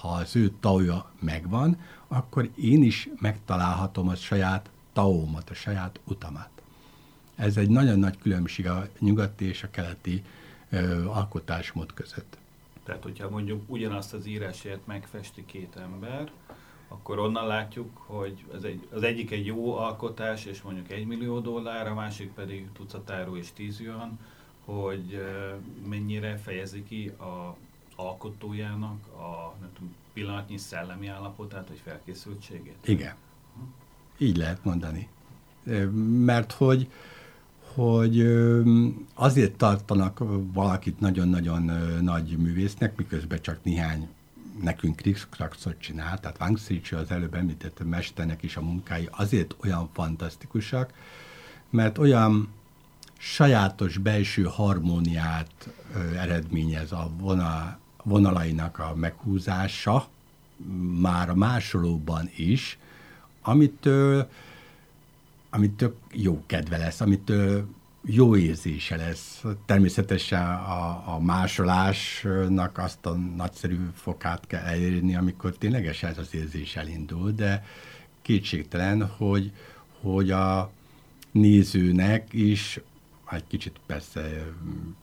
[0.00, 1.78] ha az ő tauja megvan,
[2.08, 6.48] akkor én is megtalálhatom a saját taómat, a saját utamat.
[7.36, 10.22] Ez egy nagyon nagy különbség a nyugati és a keleti
[10.70, 12.38] ö, alkotásmód között.
[12.84, 16.30] Tehát, hogyha mondjuk ugyanazt az írásért megfesti két ember,
[16.92, 21.38] akkor onnan látjuk, hogy az, egy, az egyik egy jó alkotás, és mondjuk egy millió
[21.38, 24.18] dollár, a másik pedig tucatáró és tíz jön,
[24.64, 25.24] hogy
[25.88, 27.56] mennyire fejezi ki a
[27.96, 32.76] alkotójának a nem tudom, pillanatnyi szellemi állapotát, vagy felkészültségét?
[32.84, 33.14] Igen.
[34.18, 35.08] Így lehet mondani.
[36.24, 36.90] Mert hogy,
[37.74, 38.20] hogy
[39.14, 40.22] azért tartanak
[40.52, 41.62] valakit nagyon-nagyon
[42.02, 44.08] nagy művésznek, miközben csak néhány
[44.62, 49.88] nekünk Krikszkrakszot csinál, tehát Wang Szicsi az előbb említett mesternek is a munkái azért olyan
[49.92, 50.92] fantasztikusak,
[51.70, 52.48] mert olyan
[53.18, 60.08] sajátos belső harmóniát ö, eredményez a vonal, vonalainak a meghúzása,
[61.00, 62.78] már a másolóban is,
[63.42, 64.30] amitől,
[65.50, 67.66] amitől jó kedve lesz, amitől
[68.04, 69.44] jó érzése lesz.
[69.66, 76.76] Természetesen a, a másolásnak azt a nagyszerű fokát kell elérni, amikor ténylegesen ez az érzés
[76.76, 77.64] elindul, de
[78.22, 79.52] kétségtelen, hogy,
[80.00, 80.70] hogy a
[81.30, 82.80] nézőnek is
[83.30, 84.46] egy kicsit persze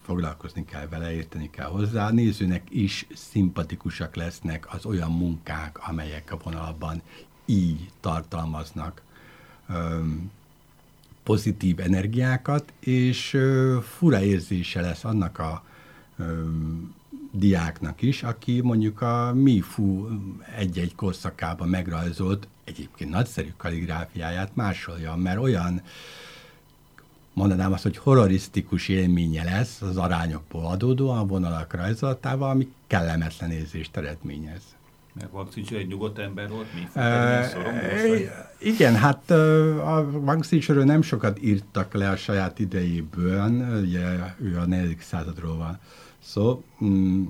[0.03, 2.07] foglalkozni kell vele, érteni kell hozzá.
[2.07, 7.01] A nézőnek is szimpatikusak lesznek az olyan munkák, amelyek a vonalban
[7.45, 9.01] így tartalmaznak
[11.27, 13.37] pozitív energiákat, és
[13.97, 15.63] fura érzése lesz annak a
[17.31, 20.07] diáknak is, aki mondjuk a Mifu
[20.55, 25.81] egy-egy korszakában megrajzolt egyébként nagyszerű kaligráfiáját másolja, mert olyan
[27.33, 34.76] mondanám azt, hogy horrorisztikus élménye lesz az arányokból adódóan vonalak rajzolatával, ami kellemetlen érzést eredményez.
[35.19, 37.45] Mert Wang egy nyugodt ember volt, mi uh,
[38.59, 40.43] Igen, hát a Wang
[40.83, 43.49] nem sokat írtak le a saját idejéből,
[43.81, 44.01] ugye
[44.37, 44.97] ő a 4.
[44.99, 45.79] századról van
[46.19, 47.25] szó, mm,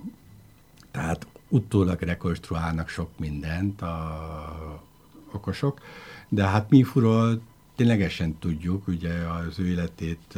[0.92, 4.84] tehát utólag rekonstruálnak sok mindent a
[5.32, 5.82] okosok,
[6.30, 7.42] de hát Mifuról
[7.76, 10.34] ténylegesen tudjuk, ugye az ő életét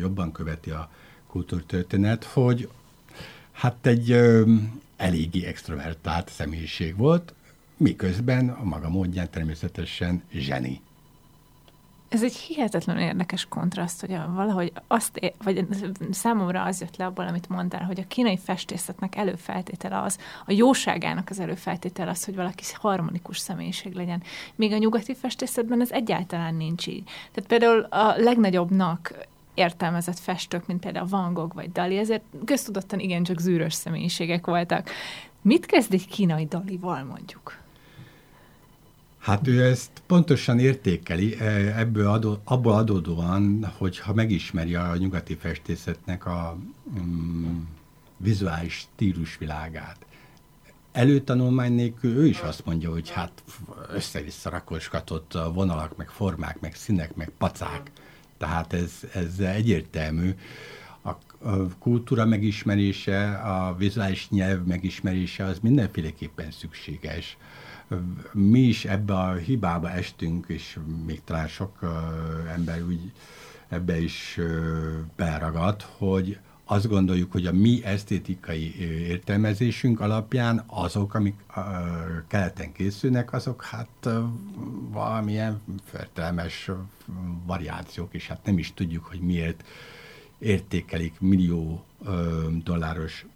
[0.00, 0.90] jobban követi a
[1.26, 2.68] kultúrtörténet, hogy
[3.52, 4.16] hát egy
[4.98, 7.34] eléggé extrovertált személyiség volt,
[7.76, 10.80] miközben a maga módján természetesen zseni.
[12.08, 15.66] Ez egy hihetetlen érdekes kontraszt, hogy a, valahogy azt, vagy
[16.10, 21.30] számomra az jött le abból, amit mondtál, hogy a kínai festészetnek előfeltétele az, a jóságának
[21.30, 24.22] az előfeltétele az, hogy valaki harmonikus személyiség legyen.
[24.54, 27.04] Még a nyugati festészetben ez egyáltalán nincs így.
[27.04, 29.14] Tehát például a legnagyobbnak
[29.58, 34.90] értelmezett festők, mint például Van Gogh vagy Dali, ezért köztudottan igencsak zűrös személyiségek voltak.
[35.42, 37.56] Mit kezd egy kínai Dalival mondjuk?
[39.18, 46.26] Hát ő ezt pontosan értékeli, e, ebből adó, abból adódóan, hogyha megismeri a nyugati festészetnek
[46.26, 46.56] a
[47.00, 47.58] mm,
[48.16, 50.06] vizuális stílusvilágát.
[50.92, 53.42] Előtanulmány nélkül ő is azt mondja, hogy hát
[53.92, 57.90] össze-vissza rakoskatott vonalak, meg formák, meg színek, meg pacák.
[58.38, 60.34] Tehát ez, ez egyértelmű.
[61.02, 61.12] A,
[61.78, 67.36] kultúra megismerése, a vizuális nyelv megismerése az mindenféleképpen szükséges
[68.32, 71.78] mi is ebbe a hibába estünk, és még talán sok
[72.54, 73.12] ember úgy
[73.68, 74.40] ebbe is
[75.16, 76.38] beragad, hogy
[76.70, 78.74] azt gondoljuk, hogy a mi esztétikai
[79.06, 81.34] értelmezésünk alapján azok, amik
[82.26, 84.08] keleten készülnek, azok hát
[84.90, 86.70] valamilyen fertelmes
[87.46, 89.64] variációk, és hát nem is tudjuk, hogy miért
[90.38, 91.84] értékelik millió
[92.64, 93.26] dolláros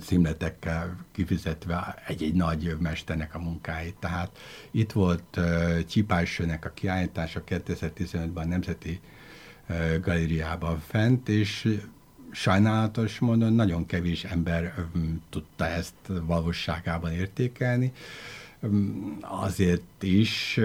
[0.00, 3.94] címletekkel kifizetve egy-egy nagy mesternek a munkáit.
[3.98, 4.38] Tehát
[4.70, 9.00] itt volt uh, Csipásőnek a kiállítása 2015-ben a Nemzeti
[9.68, 11.78] uh, Galériában fent, és
[12.34, 14.74] sajnálatos módon nagyon kevés ember
[15.30, 17.92] tudta ezt valóságában értékelni.
[19.20, 20.60] Azért is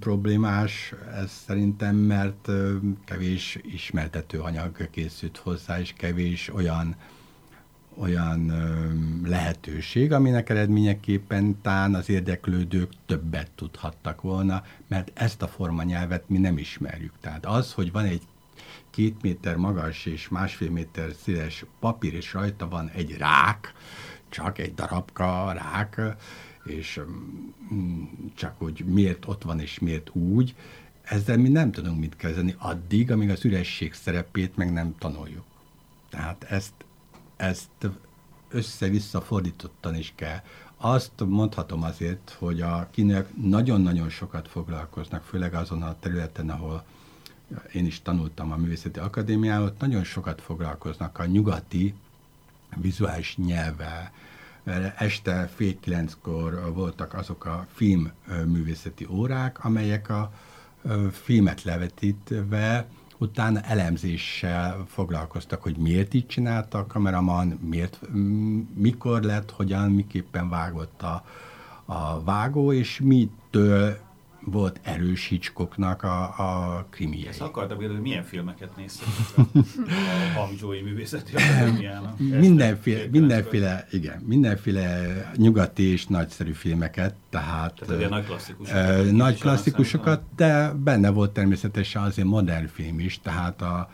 [0.00, 2.48] problémás ez szerintem, mert
[3.04, 6.96] kevés ismertető anyag készült hozzá, és kevés olyan
[7.98, 16.28] olyan ö, lehetőség, aminek eredményeképpen tán az érdeklődők többet tudhattak volna, mert ezt a formanyelvet
[16.28, 17.12] mi nem ismerjük.
[17.20, 18.22] Tehát az, hogy van egy
[18.96, 23.72] két méter magas és másfél méter széles papír, és rajta van egy rák,
[24.28, 26.00] csak egy darabka rák,
[26.64, 27.00] és
[28.34, 30.54] csak hogy miért ott van és miért úgy,
[31.02, 35.44] ezzel mi nem tudunk mit kezdeni addig, amíg az üresség szerepét meg nem tanuljuk.
[36.10, 36.72] Tehát ezt
[37.36, 37.90] ezt
[38.48, 40.40] össze-vissza fordítottan is kell.
[40.76, 46.84] Azt mondhatom azért, hogy a kínaiak nagyon-nagyon sokat foglalkoznak, főleg azon a területen, ahol
[47.72, 51.94] én is tanultam a Művészeti Akadémián, ott nagyon sokat foglalkoznak a nyugati
[52.76, 54.12] vizuális nyelvvel.
[54.98, 60.32] Este fél kilenckor voltak azok a filmművészeti órák, amelyek a
[61.12, 62.86] filmet levetítve
[63.18, 68.00] utána elemzéssel foglalkoztak, hogy miért így csinálta a kameraman, miért,
[68.74, 71.24] mikor lett, hogyan, miképpen vágott a,
[71.84, 73.96] a vágó, és mitől
[74.50, 77.26] volt erős Hitchcocknak a, a krimiei.
[77.26, 79.42] Ezt akartam kérdezni, milyen filmeket néztek a,
[80.38, 82.18] Hangzsói Művészeti Akadémiának?
[82.46, 89.00] Mindenféle, mindenféle, igen, mindenféle nyugati és nagyszerű filmeket, tehát, tehát nagy klasszikusokat.
[89.00, 93.90] Uh, nagy klasszikusokat, de benne volt természetesen azért modern film is, tehát a,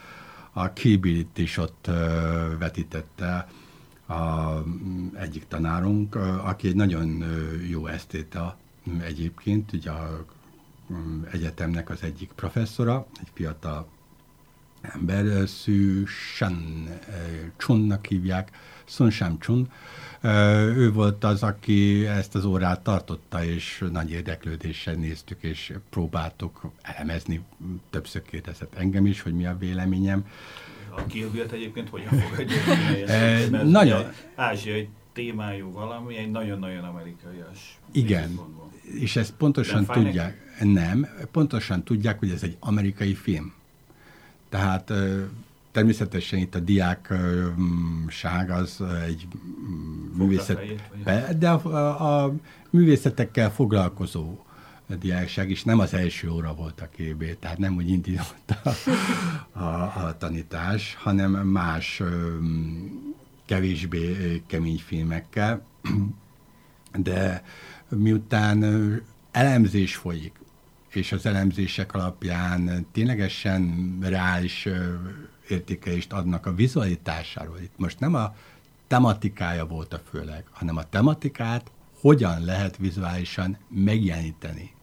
[0.53, 1.95] a Kibilit is ott uh,
[2.59, 3.49] vetítette
[4.07, 4.15] a,
[5.15, 7.25] egyik tanárunk, uh, aki egy nagyon
[7.69, 8.57] jó esztéta
[9.01, 10.25] egyébként, ugye a
[11.33, 13.87] egyetemnek az egyik professzora, egy fiatal
[14.81, 16.89] ember, Szű Shan
[17.57, 18.51] Chunnak hívják,
[18.85, 19.71] Sun Shan Chun.
[20.77, 27.41] Ő volt az, aki ezt az órát tartotta, és nagy érdeklődéssel néztük, és próbáltuk elemezni.
[27.91, 30.27] Többször kérdezett engem is, hogy mi a véleményem.
[30.97, 33.63] A Kill egyébként hogyan fogadja?
[33.81, 34.05] Nagyon.
[34.35, 37.79] Ázsiai témájú valami, egy nagyon-nagyon amerikaias.
[37.93, 38.41] Igen,
[38.99, 40.52] és ezt pontosan tudják.
[40.63, 43.53] Nem, pontosan tudják, hogy ez egy amerikai film.
[44.49, 44.93] Tehát
[45.73, 49.27] természetesen itt a diákság az egy
[50.17, 50.59] művészet,
[51.39, 52.35] de a, a, a
[52.71, 54.39] művészetekkel foglalkozó
[54.99, 58.71] diákság is nem az első óra volt a KB, tehát nem úgy indított a,
[59.59, 62.03] a, a tanítás, hanem más
[63.47, 65.63] kevésbé kemény filmekkel,
[66.97, 67.45] de
[67.89, 68.65] miután
[69.31, 70.41] elemzés folyik,
[70.95, 74.69] és az elemzések alapján ténylegesen reális
[75.49, 77.59] értékelést adnak a vizualitásáról.
[77.59, 78.35] Itt most nem a
[78.87, 81.71] tematikája volt a főleg, hanem a tematikát
[82.01, 84.75] hogyan lehet vizuálisan megjeleníteni.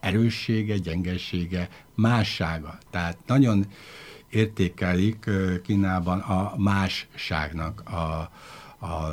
[0.00, 2.78] Erőssége, gyengessége, mássága.
[2.90, 3.66] Tehát nagyon
[4.30, 5.30] értékelik
[5.62, 8.30] Kínában a másságnak a,
[8.86, 9.12] a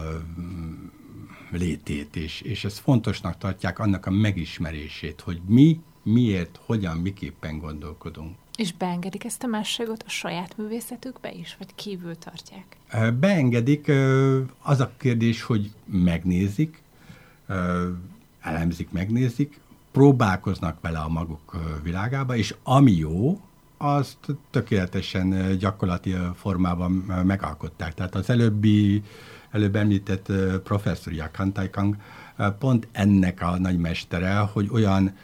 [1.52, 8.36] létét, és, és ezt fontosnak tartják annak a megismerését, hogy mi miért, hogyan, miképpen gondolkodunk.
[8.58, 12.78] És beengedik ezt a másságot a saját művészetükbe is, vagy kívül tartják?
[13.20, 13.91] Beengedik,
[14.62, 16.82] az a kérdés, hogy megnézik,
[18.41, 19.60] elemzik, megnézik,
[19.91, 23.41] próbálkoznak vele a maguk világába, és ami jó,
[23.78, 24.18] azt
[24.49, 26.91] tökéletesen gyakorlati formában
[27.26, 27.93] megalkották.
[27.93, 29.03] Tehát az előbbi,
[29.51, 30.32] előbb említett
[30.64, 31.95] professzor Yakantai Kang
[32.60, 35.16] pont ennek a nagymestere, hogy olyan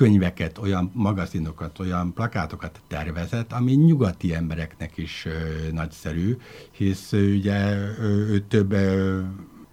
[0.00, 5.30] könyveket, olyan magazinokat, olyan plakátokat tervezett, ami nyugati embereknek is ö,
[5.72, 6.36] nagyszerű,
[6.70, 9.20] hisz ö, ugye ő több ö,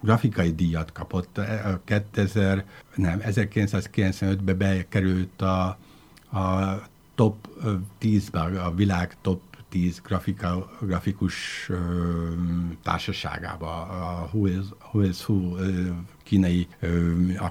[0.00, 1.40] grafikai díjat kapott.
[1.84, 2.64] 2000,
[2.94, 5.66] nem, 1995-ben bekerült a,
[6.38, 6.78] a
[7.14, 7.48] top
[8.00, 11.76] 10-ben, a világ top 10 grafika, grafikus ö,
[12.82, 15.88] társaságába, a Who is Who, is who ö,
[16.28, 16.68] kínai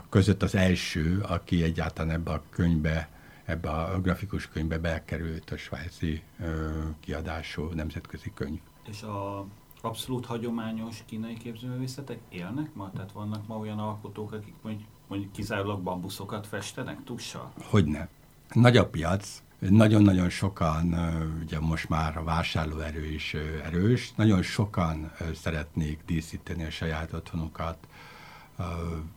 [0.10, 3.10] között az első, aki egyáltalán ebbe a könyvbe,
[3.46, 6.70] ebbe a grafikus könyvbe bekerült a svájci ö,
[7.00, 8.60] kiadású nemzetközi könyv.
[8.90, 9.46] És a
[9.82, 12.92] abszolút hagyományos kínai képzőművészetek élnek ma?
[12.92, 17.54] Tehát vannak ma olyan alkotók, akik mondjuk, mondjuk kizárólag bambuszokat festenek tussal?
[17.64, 18.08] Hogyne.
[18.54, 20.96] Nagy a piac, nagyon-nagyon sokan,
[21.44, 27.78] ugye most már a vásárlóerő is erős, nagyon sokan szeretnék díszíteni a saját otthonukat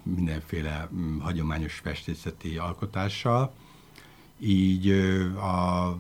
[0.03, 3.53] mindenféle mm, hagyományos festészeti alkotással.
[4.39, 4.91] Így
[5.37, 5.97] a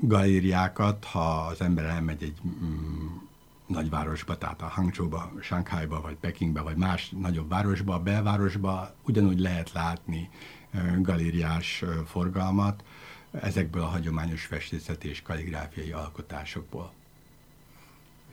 [0.00, 3.06] galériákat, ha az ember elmegy egy mm,
[3.66, 9.72] nagyvárosba, tehát a Hangzhouba, Shanghaiba, vagy Pekingbe, vagy más nagyobb városba, a belvárosba ugyanúgy lehet
[9.72, 10.30] látni
[11.00, 12.84] galériás forgalmat,
[13.30, 16.92] ezekből a hagyományos festészeti és kaligráfiai alkotásokból.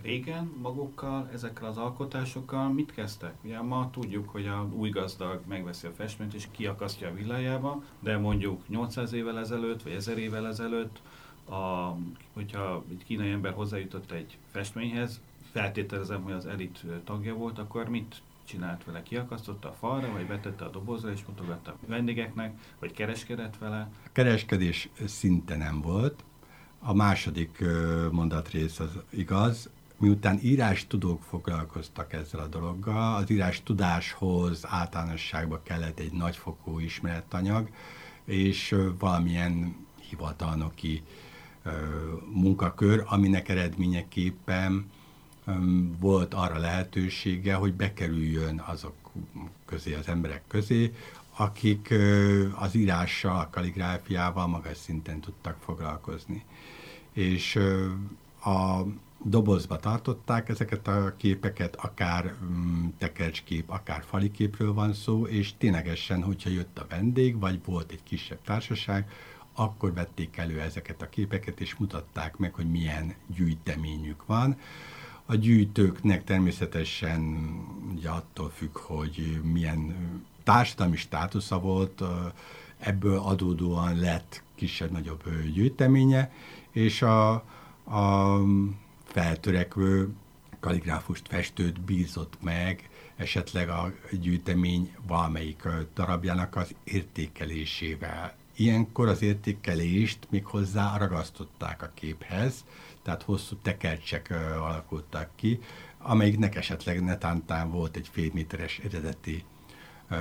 [0.03, 3.33] Régen magukkal, ezekkel az alkotásokkal mit kezdtek?
[3.43, 8.17] Ugye ma tudjuk, hogy a új gazdag megveszi a festményt és kiakasztja a villájába, de
[8.17, 11.01] mondjuk 800 évvel ezelőtt, vagy 1000 évvel ezelőtt,
[11.49, 11.95] a,
[12.33, 18.21] hogyha egy kínai ember hozzájutott egy festményhez, feltételezem, hogy az elit tagja volt, akkor mit
[18.43, 19.03] csinált vele?
[19.03, 23.89] Kiakasztotta a falra, vagy betette a dobozra, és mutogatta a vendégeknek, vagy kereskedett vele?
[24.05, 26.23] A kereskedés szinte nem volt.
[26.79, 27.63] A második
[28.11, 29.69] mondatrész az igaz.
[30.03, 37.69] Miután írás tudók foglalkoztak ezzel a dologgal, az írás tudáshoz általánosságban kellett egy nagyfokú ismeretanyag,
[38.25, 39.75] és valamilyen
[40.09, 41.03] hivatalnoki
[42.33, 44.91] munkakör, aminek eredményeképpen
[45.99, 48.95] volt arra lehetősége, hogy bekerüljön azok
[49.65, 50.93] közé, az emberek közé,
[51.35, 51.93] akik
[52.55, 56.45] az írással, a kaligráfiával magas szinten tudtak foglalkozni.
[57.13, 57.59] És
[58.43, 58.81] a
[59.23, 66.49] dobozba tartották ezeket a képeket, akár mm, tekercskép, akár faliképről van szó, és ténylegesen, hogyha
[66.49, 69.11] jött a vendég, vagy volt egy kisebb társaság,
[69.53, 74.57] akkor vették elő ezeket a képeket, és mutatták meg, hogy milyen gyűjteményük van.
[75.25, 77.21] A gyűjtőknek természetesen
[77.95, 79.95] ugye attól függ, hogy milyen
[80.43, 82.03] társadalmi státusza volt,
[82.79, 86.31] ebből adódóan lett kisebb-nagyobb gyűjteménye,
[86.71, 87.31] és a,
[87.83, 88.37] a
[89.13, 90.09] feltörekvő
[90.59, 98.33] kaligráfust, festőt bízott meg esetleg a gyűjtemény valamelyik darabjának az értékelésével.
[98.55, 100.43] Ilyenkor az értékelést még
[100.97, 102.65] ragasztották a képhez,
[103.01, 105.59] tehát hosszú tekercsek alakultak ki,
[105.97, 109.43] amelyiknek esetleg netántán volt egy félméteres eredeti
[110.09, 110.15] ö,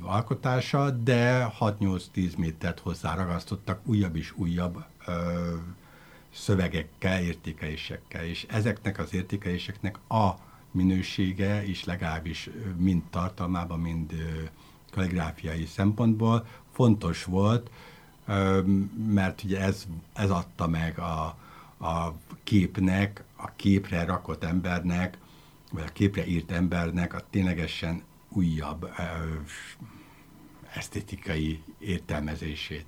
[0.00, 5.54] alkotása, de 6-8-10 métert hozzá ragasztottak újabb és újabb ö,
[6.32, 10.30] szövegekkel, értékelésekkel, és ezeknek az értékeléseknek a
[10.70, 14.12] minősége is legalábbis mind tartalmában, mind
[14.90, 17.70] kaligráfiai szempontból fontos volt,
[19.06, 21.24] mert ugye ez, ez adta meg a,
[21.78, 22.14] a
[22.44, 25.18] képnek, a képre rakott embernek,
[25.72, 28.88] vagy a képre írt embernek a ténylegesen újabb
[30.74, 32.86] esztétikai értelmezését.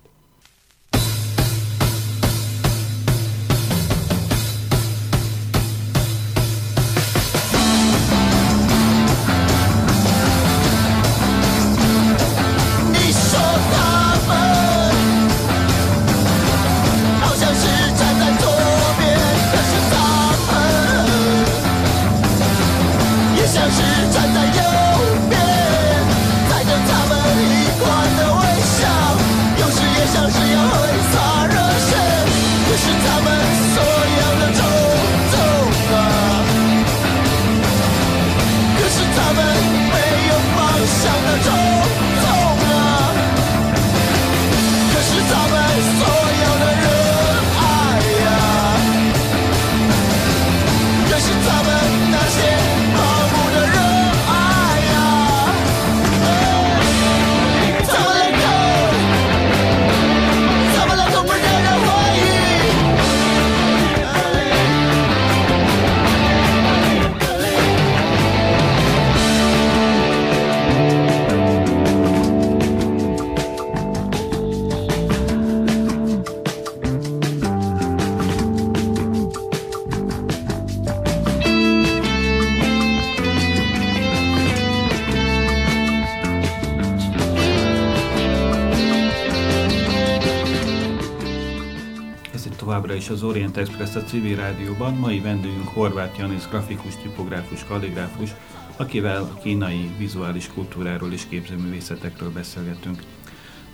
[93.14, 94.94] Az Orient Express a civil rádióban.
[94.94, 98.30] Mai vendégünk Horváth Janis, grafikus, tipográfus, kalligráfus,
[98.76, 103.02] akivel a kínai vizuális kultúráról és képzőművészetekről beszélgetünk.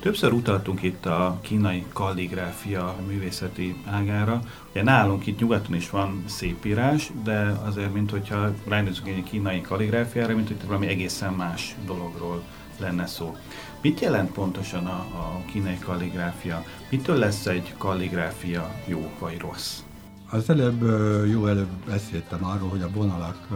[0.00, 4.40] Többször utaltunk itt a kínai kalligráfia művészeti ágára.
[4.70, 9.60] Ugye nálunk itt nyugaton is van szép írás, de azért, mint hogyha ránézünk egy kínai
[9.60, 12.42] kalligráfiára, mint hogy valami egészen más dologról
[12.78, 13.36] lenne szó.
[13.82, 16.64] Mit jelent pontosan a, a kínai kalligráfia?
[16.90, 19.82] Mitől lesz egy kalligráfia jó vagy rossz?
[20.30, 20.80] Az előbb,
[21.28, 23.48] jó előbb beszéltem arról, hogy a vonalak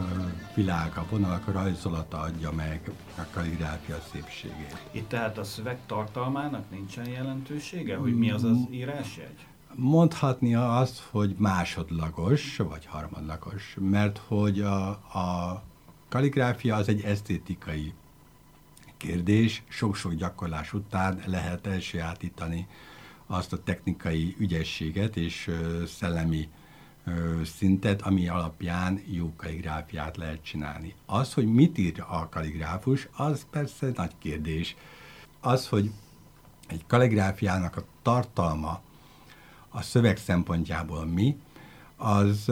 [0.55, 4.83] világa, a vonalak rajzolata adja meg a kalligráfia szépségét.
[4.91, 9.47] Itt tehát a szöveg tartalmának nincsen jelentősége, hogy mi az az írásjegy?
[9.75, 15.63] Mondhatni azt, hogy másodlagos, vagy harmadlagos, mert hogy a, a
[16.09, 17.93] kalligráfia az egy esztétikai
[19.05, 22.67] kérdés, sok-sok gyakorlás után lehet elsajátítani
[23.27, 25.51] azt a technikai ügyességet és
[25.87, 26.49] szellemi
[27.57, 30.95] szintet, ami alapján jó kaligráfiát lehet csinálni.
[31.07, 34.77] Az, hogy mit ír a kaligráfus, az persze nagy kérdés.
[35.41, 35.91] Az, hogy
[36.69, 38.81] egy kaligráfiának a tartalma
[39.69, 41.37] a szöveg szempontjából mi,
[41.97, 42.45] az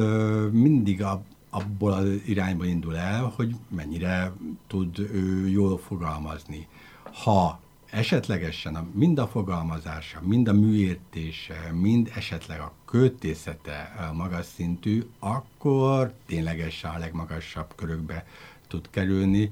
[0.51, 1.23] mindig a,
[1.55, 4.33] abból az irányba indul el, hogy mennyire
[4.67, 6.69] tud ő jól fogalmazni.
[7.03, 15.07] Ha esetlegesen a, mind a fogalmazása, mind a műértése, mind esetleg a költészete magas szintű,
[15.19, 18.27] akkor ténylegesen a legmagasabb körökbe
[18.69, 19.51] tud kerülni.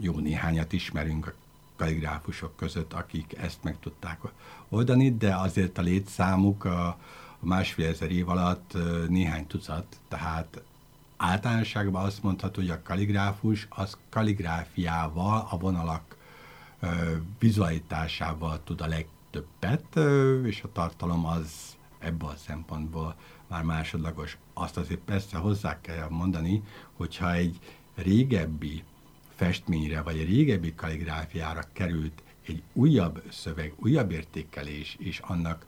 [0.00, 1.32] Jó néhányat ismerünk a
[1.76, 4.20] kaligráfusok között, akik ezt meg tudták
[4.68, 6.98] oldani, de azért a létszámuk a
[7.46, 8.76] másfél ezer év alatt
[9.08, 10.62] néhány tucat, tehát
[11.16, 16.16] általánosságban azt mondható, hogy a kaligráfus az kaligráfiával, a vonalak
[17.38, 19.96] vizualitásával tud a legtöbbet,
[20.44, 23.14] és a tartalom az ebből a szempontból
[23.46, 24.36] már másodlagos.
[24.54, 26.62] Azt azért persze hozzá kell mondani,
[26.96, 27.58] hogyha egy
[27.94, 28.82] régebbi
[29.34, 35.64] festményre, vagy egy régebbi kaligráfiára került egy újabb szöveg, újabb értékelés, és annak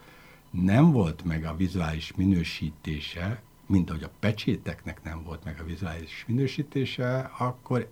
[0.51, 6.25] nem volt meg a vizuális minősítése, mint ahogy a pecséteknek nem volt meg a vizuális
[6.27, 7.91] minősítése, akkor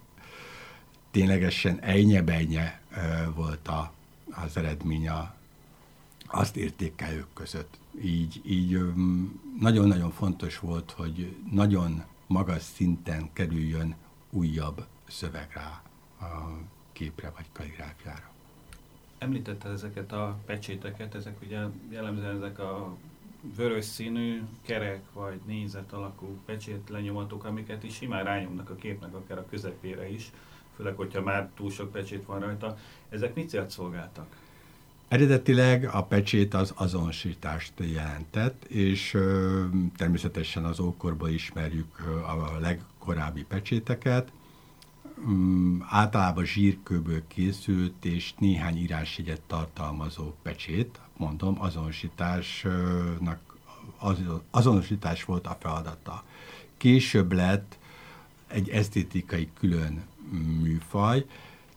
[1.11, 2.81] ténylegesen ejnye
[3.35, 3.93] volt a,
[4.31, 5.35] az eredmény a,
[6.27, 7.79] azt értékelők között.
[8.03, 8.81] Így, így
[9.61, 13.95] nagyon-nagyon fontos volt, hogy nagyon magas szinten kerüljön
[14.31, 15.83] újabb szöveg rá
[16.27, 16.59] a
[16.93, 18.36] képre vagy kaligráfiára.
[19.19, 21.59] Említette ezeket a pecséteket, ezek ugye
[21.91, 22.97] jellemzően ezek a
[23.57, 29.39] vörös színű, kerek vagy nézet alakú pecsét lenyomatok, amiket is simán rányomnak a képnek akár
[29.39, 30.31] a közepére is
[30.77, 32.77] főleg, hogyha már túl sok pecsét van rajta.
[33.09, 34.27] Ezek mit célt szolgáltak?
[35.09, 39.65] Eredetileg a pecsét az azonosítást jelentett, és ö,
[39.97, 44.33] természetesen az ókorban ismerjük a legkorábbi pecséteket.
[45.25, 53.57] Um, általában zsírkőből készült és néhány írásjegyet tartalmazó pecsét, mondom, azonosításnak
[53.99, 54.19] az,
[54.51, 56.25] azonosítás volt a feladata.
[56.77, 57.79] Később lett
[58.47, 60.05] egy esztétikai külön
[60.61, 61.27] műfaj.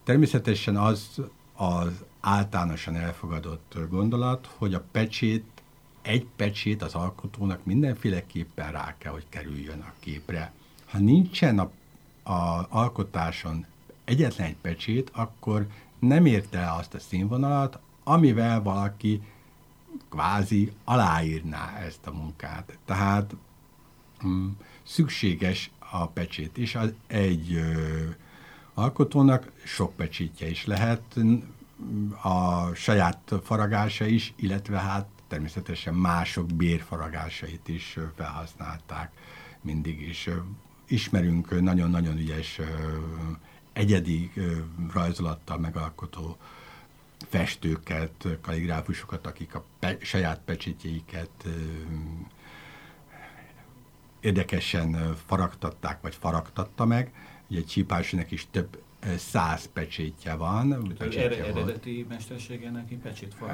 [0.04, 1.22] Természetesen az
[1.60, 5.46] az általánosan elfogadott gondolat, hogy a pecsét,
[6.02, 10.52] egy pecsét az alkotónak mindenféleképpen rá kell, hogy kerüljön a képre.
[10.86, 11.72] Ha nincsen a,
[12.30, 13.66] a alkotáson
[14.06, 15.68] egyetlen egy pecsét, akkor
[16.00, 19.22] nem érte el azt a színvonalat, amivel valaki
[20.10, 22.78] kvázi aláírná ezt a munkát.
[22.86, 23.36] Tehát
[24.26, 24.50] mm,
[24.84, 28.04] szükséges a pecsét, és az egy ö,
[28.74, 31.16] alkotónak sok pecsétje is lehet,
[32.22, 39.12] a saját faragása is, illetve hát természetesen mások bérfaragásait is felhasználták
[39.62, 40.30] mindig is.
[40.90, 42.60] Ismerünk nagyon-nagyon ügyes
[43.74, 44.32] egyedi
[44.94, 46.38] rajzolattal megalkotó
[47.30, 51.48] festőket, kaligráfusokat, akik a pe- saját pecsétjeiket
[54.20, 57.12] érdekesen faragtatták, vagy faragtatta meg,
[57.50, 58.82] Ugye Csípásinek is több
[59.18, 60.94] száz pecsétje van.
[60.98, 63.50] Pecsétje eredeti mestersége neki pecsét uh,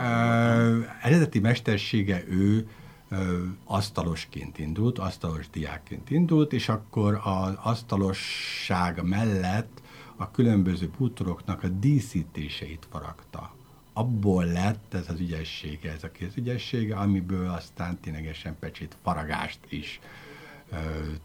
[1.01, 2.67] Eredeti mestersége ő
[3.12, 3.20] uh,
[3.66, 9.82] asztalosként indult, asztalos diákként indult, és akkor az asztalosság mellett
[10.16, 13.53] a különböző bútoroknak a díszítéseit faragta.
[13.93, 19.99] Abból lett ez az ügyessége, ez a kézügyessége, amiből aztán ténylegesen pecsét faragást is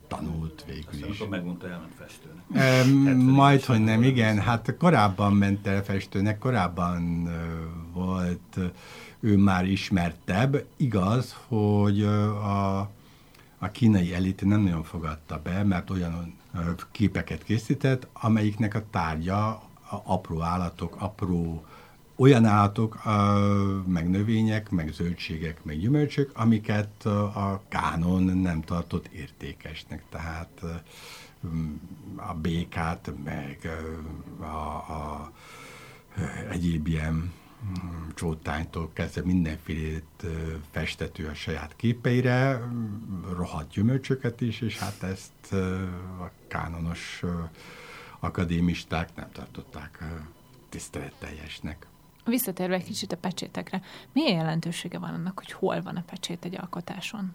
[0.09, 1.16] tanult végül Aztán is.
[1.16, 2.45] Akkor megmondta, elment festőnek.
[2.53, 4.38] E, majd, hogy nem, igen.
[4.38, 7.28] Hát korábban ment el festőnek, korábban
[7.93, 8.59] volt
[9.20, 10.64] ő már ismertebb.
[10.76, 12.78] Igaz, hogy a,
[13.59, 16.38] a kínai elit nem nagyon fogadta be, mert olyan
[16.91, 19.49] képeket készített, amelyiknek a tárgya
[19.91, 21.64] a apró állatok, apró
[22.20, 22.98] olyan állatok,
[23.86, 27.04] meg növények, meg zöldségek, meg gyümölcsök, amiket
[27.34, 30.02] a kánon nem tartott értékesnek.
[30.08, 30.62] Tehát
[32.16, 33.58] a békát, meg
[34.40, 35.32] a, a
[36.50, 37.32] egyéb ilyen
[38.14, 40.26] csótánytól kezdve mindenfélét
[40.70, 42.60] festető a saját képeire,
[43.36, 45.52] rohadt gyümölcsöket is, és hát ezt
[46.20, 47.22] a kánonos
[48.18, 50.04] akadémisták nem tartották
[50.68, 51.89] tiszteletteljesnek.
[52.24, 56.56] Visszatérve egy kicsit a pecsétekre, milyen jelentősége van annak, hogy hol van a pecsét egy
[56.56, 57.34] alkotáson?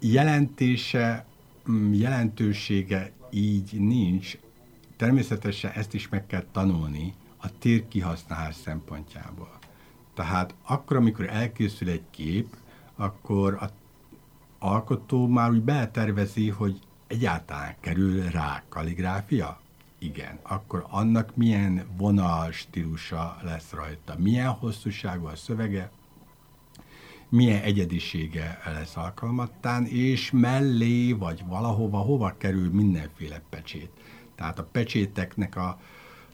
[0.00, 1.26] Jelentése,
[1.70, 4.38] mm, jelentősége így nincs.
[4.96, 9.58] Természetesen ezt is meg kell tanulni a tér kihasználás szempontjából.
[10.14, 12.56] Tehát akkor, amikor elkészül egy kép,
[12.96, 13.70] akkor a
[14.58, 19.60] alkotó már úgy betervezi, hogy egyáltalán kerül rá kaligráfia,
[20.06, 25.90] igen, akkor annak milyen vonal stílusa lesz rajta, milyen hosszúságú a szövege,
[27.28, 33.90] milyen egyedisége lesz alkalmattán, és mellé, vagy valahova, hova kerül mindenféle pecsét.
[34.34, 35.78] Tehát a pecséteknek a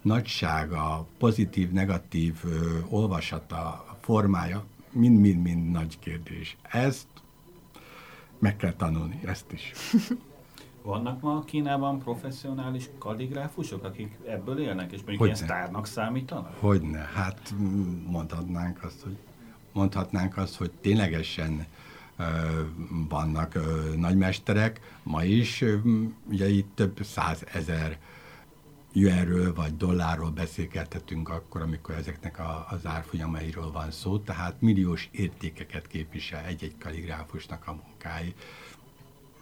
[0.02, 6.56] nagysága, pozitív, negatív ö, olvasata, formája, mind-mind-mind nagy kérdés.
[6.62, 7.06] Ezt
[8.38, 9.72] meg kell tanulni, ezt is.
[10.82, 15.34] Vannak ma Kínában professzionális kalligráfusok, akik ebből élnek, és mondjuk Hogyne.
[15.34, 16.56] ilyen sztárnak számítanak?
[16.60, 17.54] Hogyne, hát
[18.06, 19.16] mondhatnánk azt, hogy
[19.72, 21.66] mondhatnánk azt, hogy ténylegesen
[22.16, 22.24] ö,
[23.08, 25.76] vannak ö, nagymesterek, ma is, ö,
[26.30, 27.98] ugye itt több százezer
[28.92, 35.86] yuanről vagy dollárról beszélgethetünk akkor, amikor ezeknek a, az árfolyamairól van szó, tehát milliós értékeket
[35.86, 38.34] képvisel egy-egy kalligráfusnak a munkái.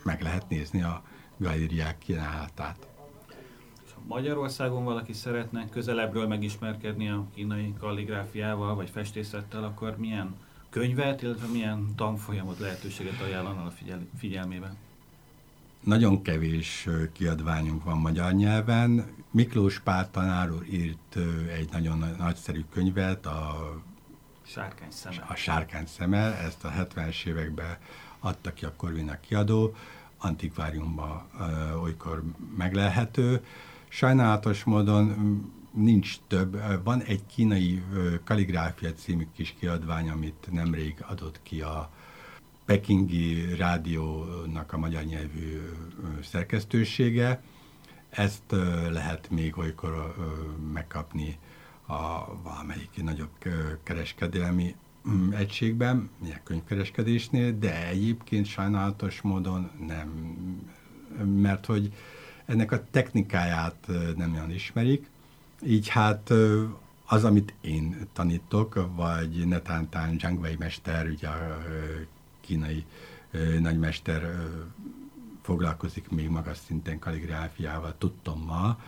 [0.03, 1.03] Meg lehet nézni a
[1.41, 2.89] galériák kínálatát.
[4.07, 10.35] Magyarországon valaki szeretne közelebbről megismerkedni a kínai kalligráfiával vagy festészettel, akkor milyen
[10.71, 14.77] könyvet, illetve milyen tanfolyamot, lehetőséget ajánlana a figyel- figyelmében?
[15.81, 19.15] Nagyon kevés kiadványunk van magyar nyelven.
[19.31, 21.17] Miklós Pál tanár úr írt
[21.57, 23.73] egy nagyon nagyszerű könyvet, a
[24.43, 25.25] Sárkány szeme.
[25.29, 27.77] A Sárkány szeme, ezt a 70-es években
[28.19, 29.75] adta ki a Corvina kiadó
[30.21, 31.27] antikváriumban
[31.83, 32.23] olykor
[32.57, 33.45] meglelhető.
[33.89, 35.15] Sajnálatos módon
[35.75, 36.83] nincs több.
[36.85, 37.83] Van egy kínai
[38.25, 41.91] kaligráfia című kis kiadvány, amit nemrég adott ki a
[42.65, 45.61] Pekingi Rádiónak a magyar nyelvű
[46.23, 47.43] szerkesztősége.
[48.11, 48.55] Ezt
[48.91, 50.15] lehet még olykor
[50.73, 51.39] megkapni
[51.87, 53.31] a valamelyik nagyobb
[53.83, 54.75] kereskedelmi
[55.31, 60.09] egységben, ilyen könyvkereskedésnél, de egyébként sajnálatos módon nem,
[61.25, 61.93] mert hogy
[62.45, 65.07] ennek a technikáját nem olyan ismerik,
[65.67, 66.33] így hát
[67.07, 71.65] az, amit én tanítok, vagy netántán Zhang Wei mester, ugye a
[72.41, 72.85] kínai
[73.61, 74.49] nagymester
[75.43, 78.79] foglalkozik még magas szinten kaligráfiával, tudtommal,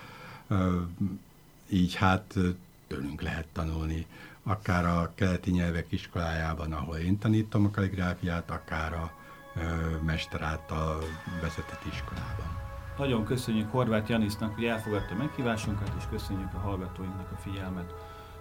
[1.69, 2.35] így hát
[2.87, 4.07] tőlünk lehet tanulni
[4.43, 9.13] akár a keleti nyelvek iskolájában, ahol én tanítom a kaligráfiát, akár a
[10.05, 11.03] mester által
[11.41, 12.61] vezetett iskolában.
[12.99, 17.95] Nagyon köszönjük Horváth Janisznak, hogy elfogadta meghívásunkat, és köszönjük a hallgatóinknak a figyelmet.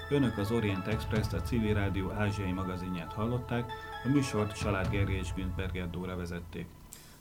[0.10, 3.72] Önök az Orient Express, a Civil Rádió ázsiai magazinját hallották,
[4.04, 6.66] a műsort Salád Gergely és Güntberger Dóra vezették.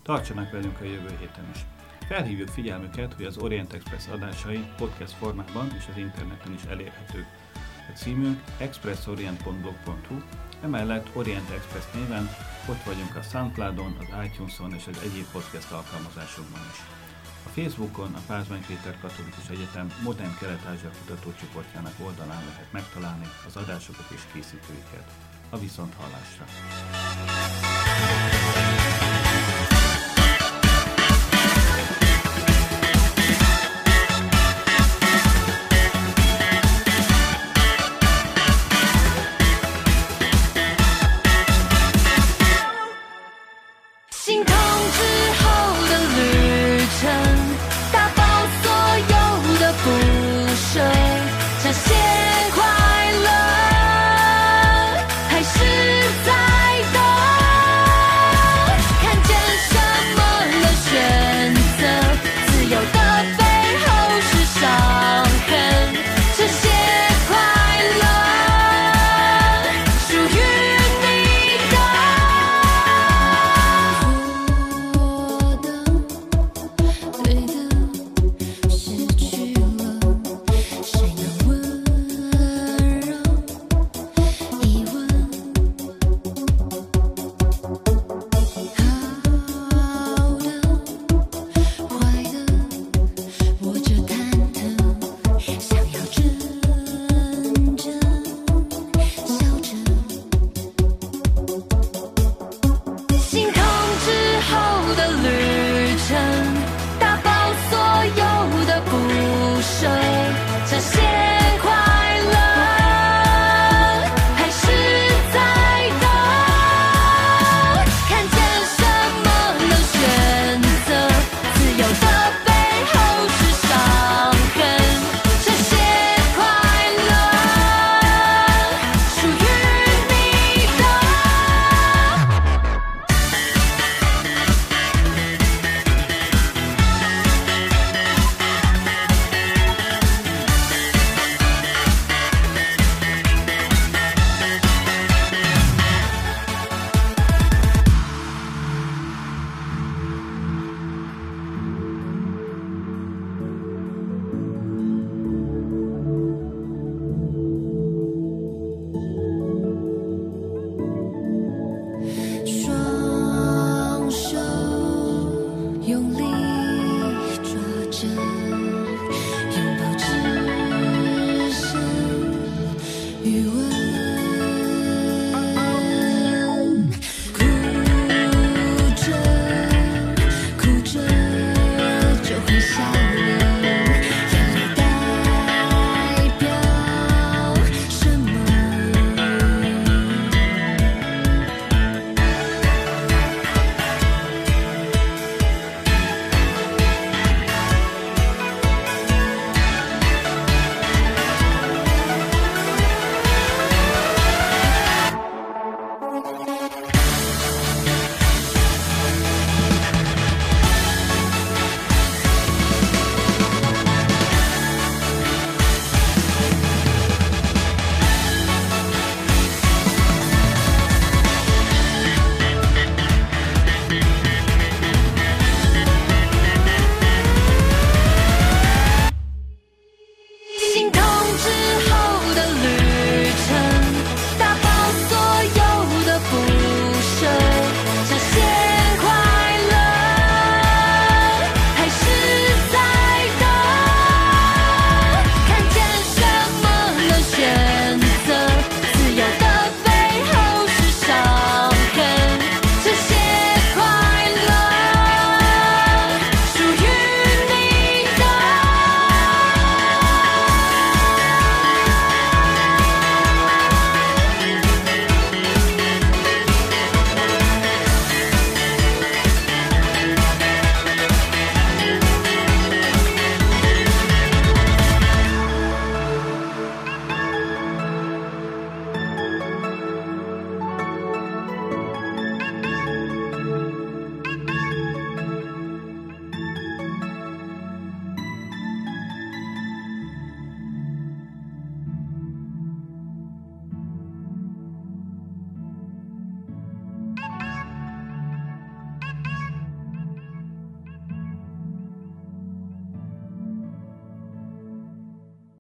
[0.02, 1.66] Tartsanak velünk a jövő héten is.
[2.08, 7.26] Felhívjuk figyelmüket, hogy az Orient Express adásai podcast formában és az interneten is elérhetők.
[7.90, 10.16] A címünk expressorient.blog.hu,
[10.62, 12.28] emellett Orient Express néven
[12.68, 16.78] ott vagyunk a Soundcloudon, az iTunes-on és az egyéb podcast alkalmazásokban is.
[17.46, 24.10] A Facebookon a Pázmány Péter Katolikus Egyetem Modern Kelet-Ázsia kutatócsoportjának oldalán lehet megtalálni az adásokat
[24.10, 25.10] és készítőiket.
[25.50, 26.44] A viszont hallásra!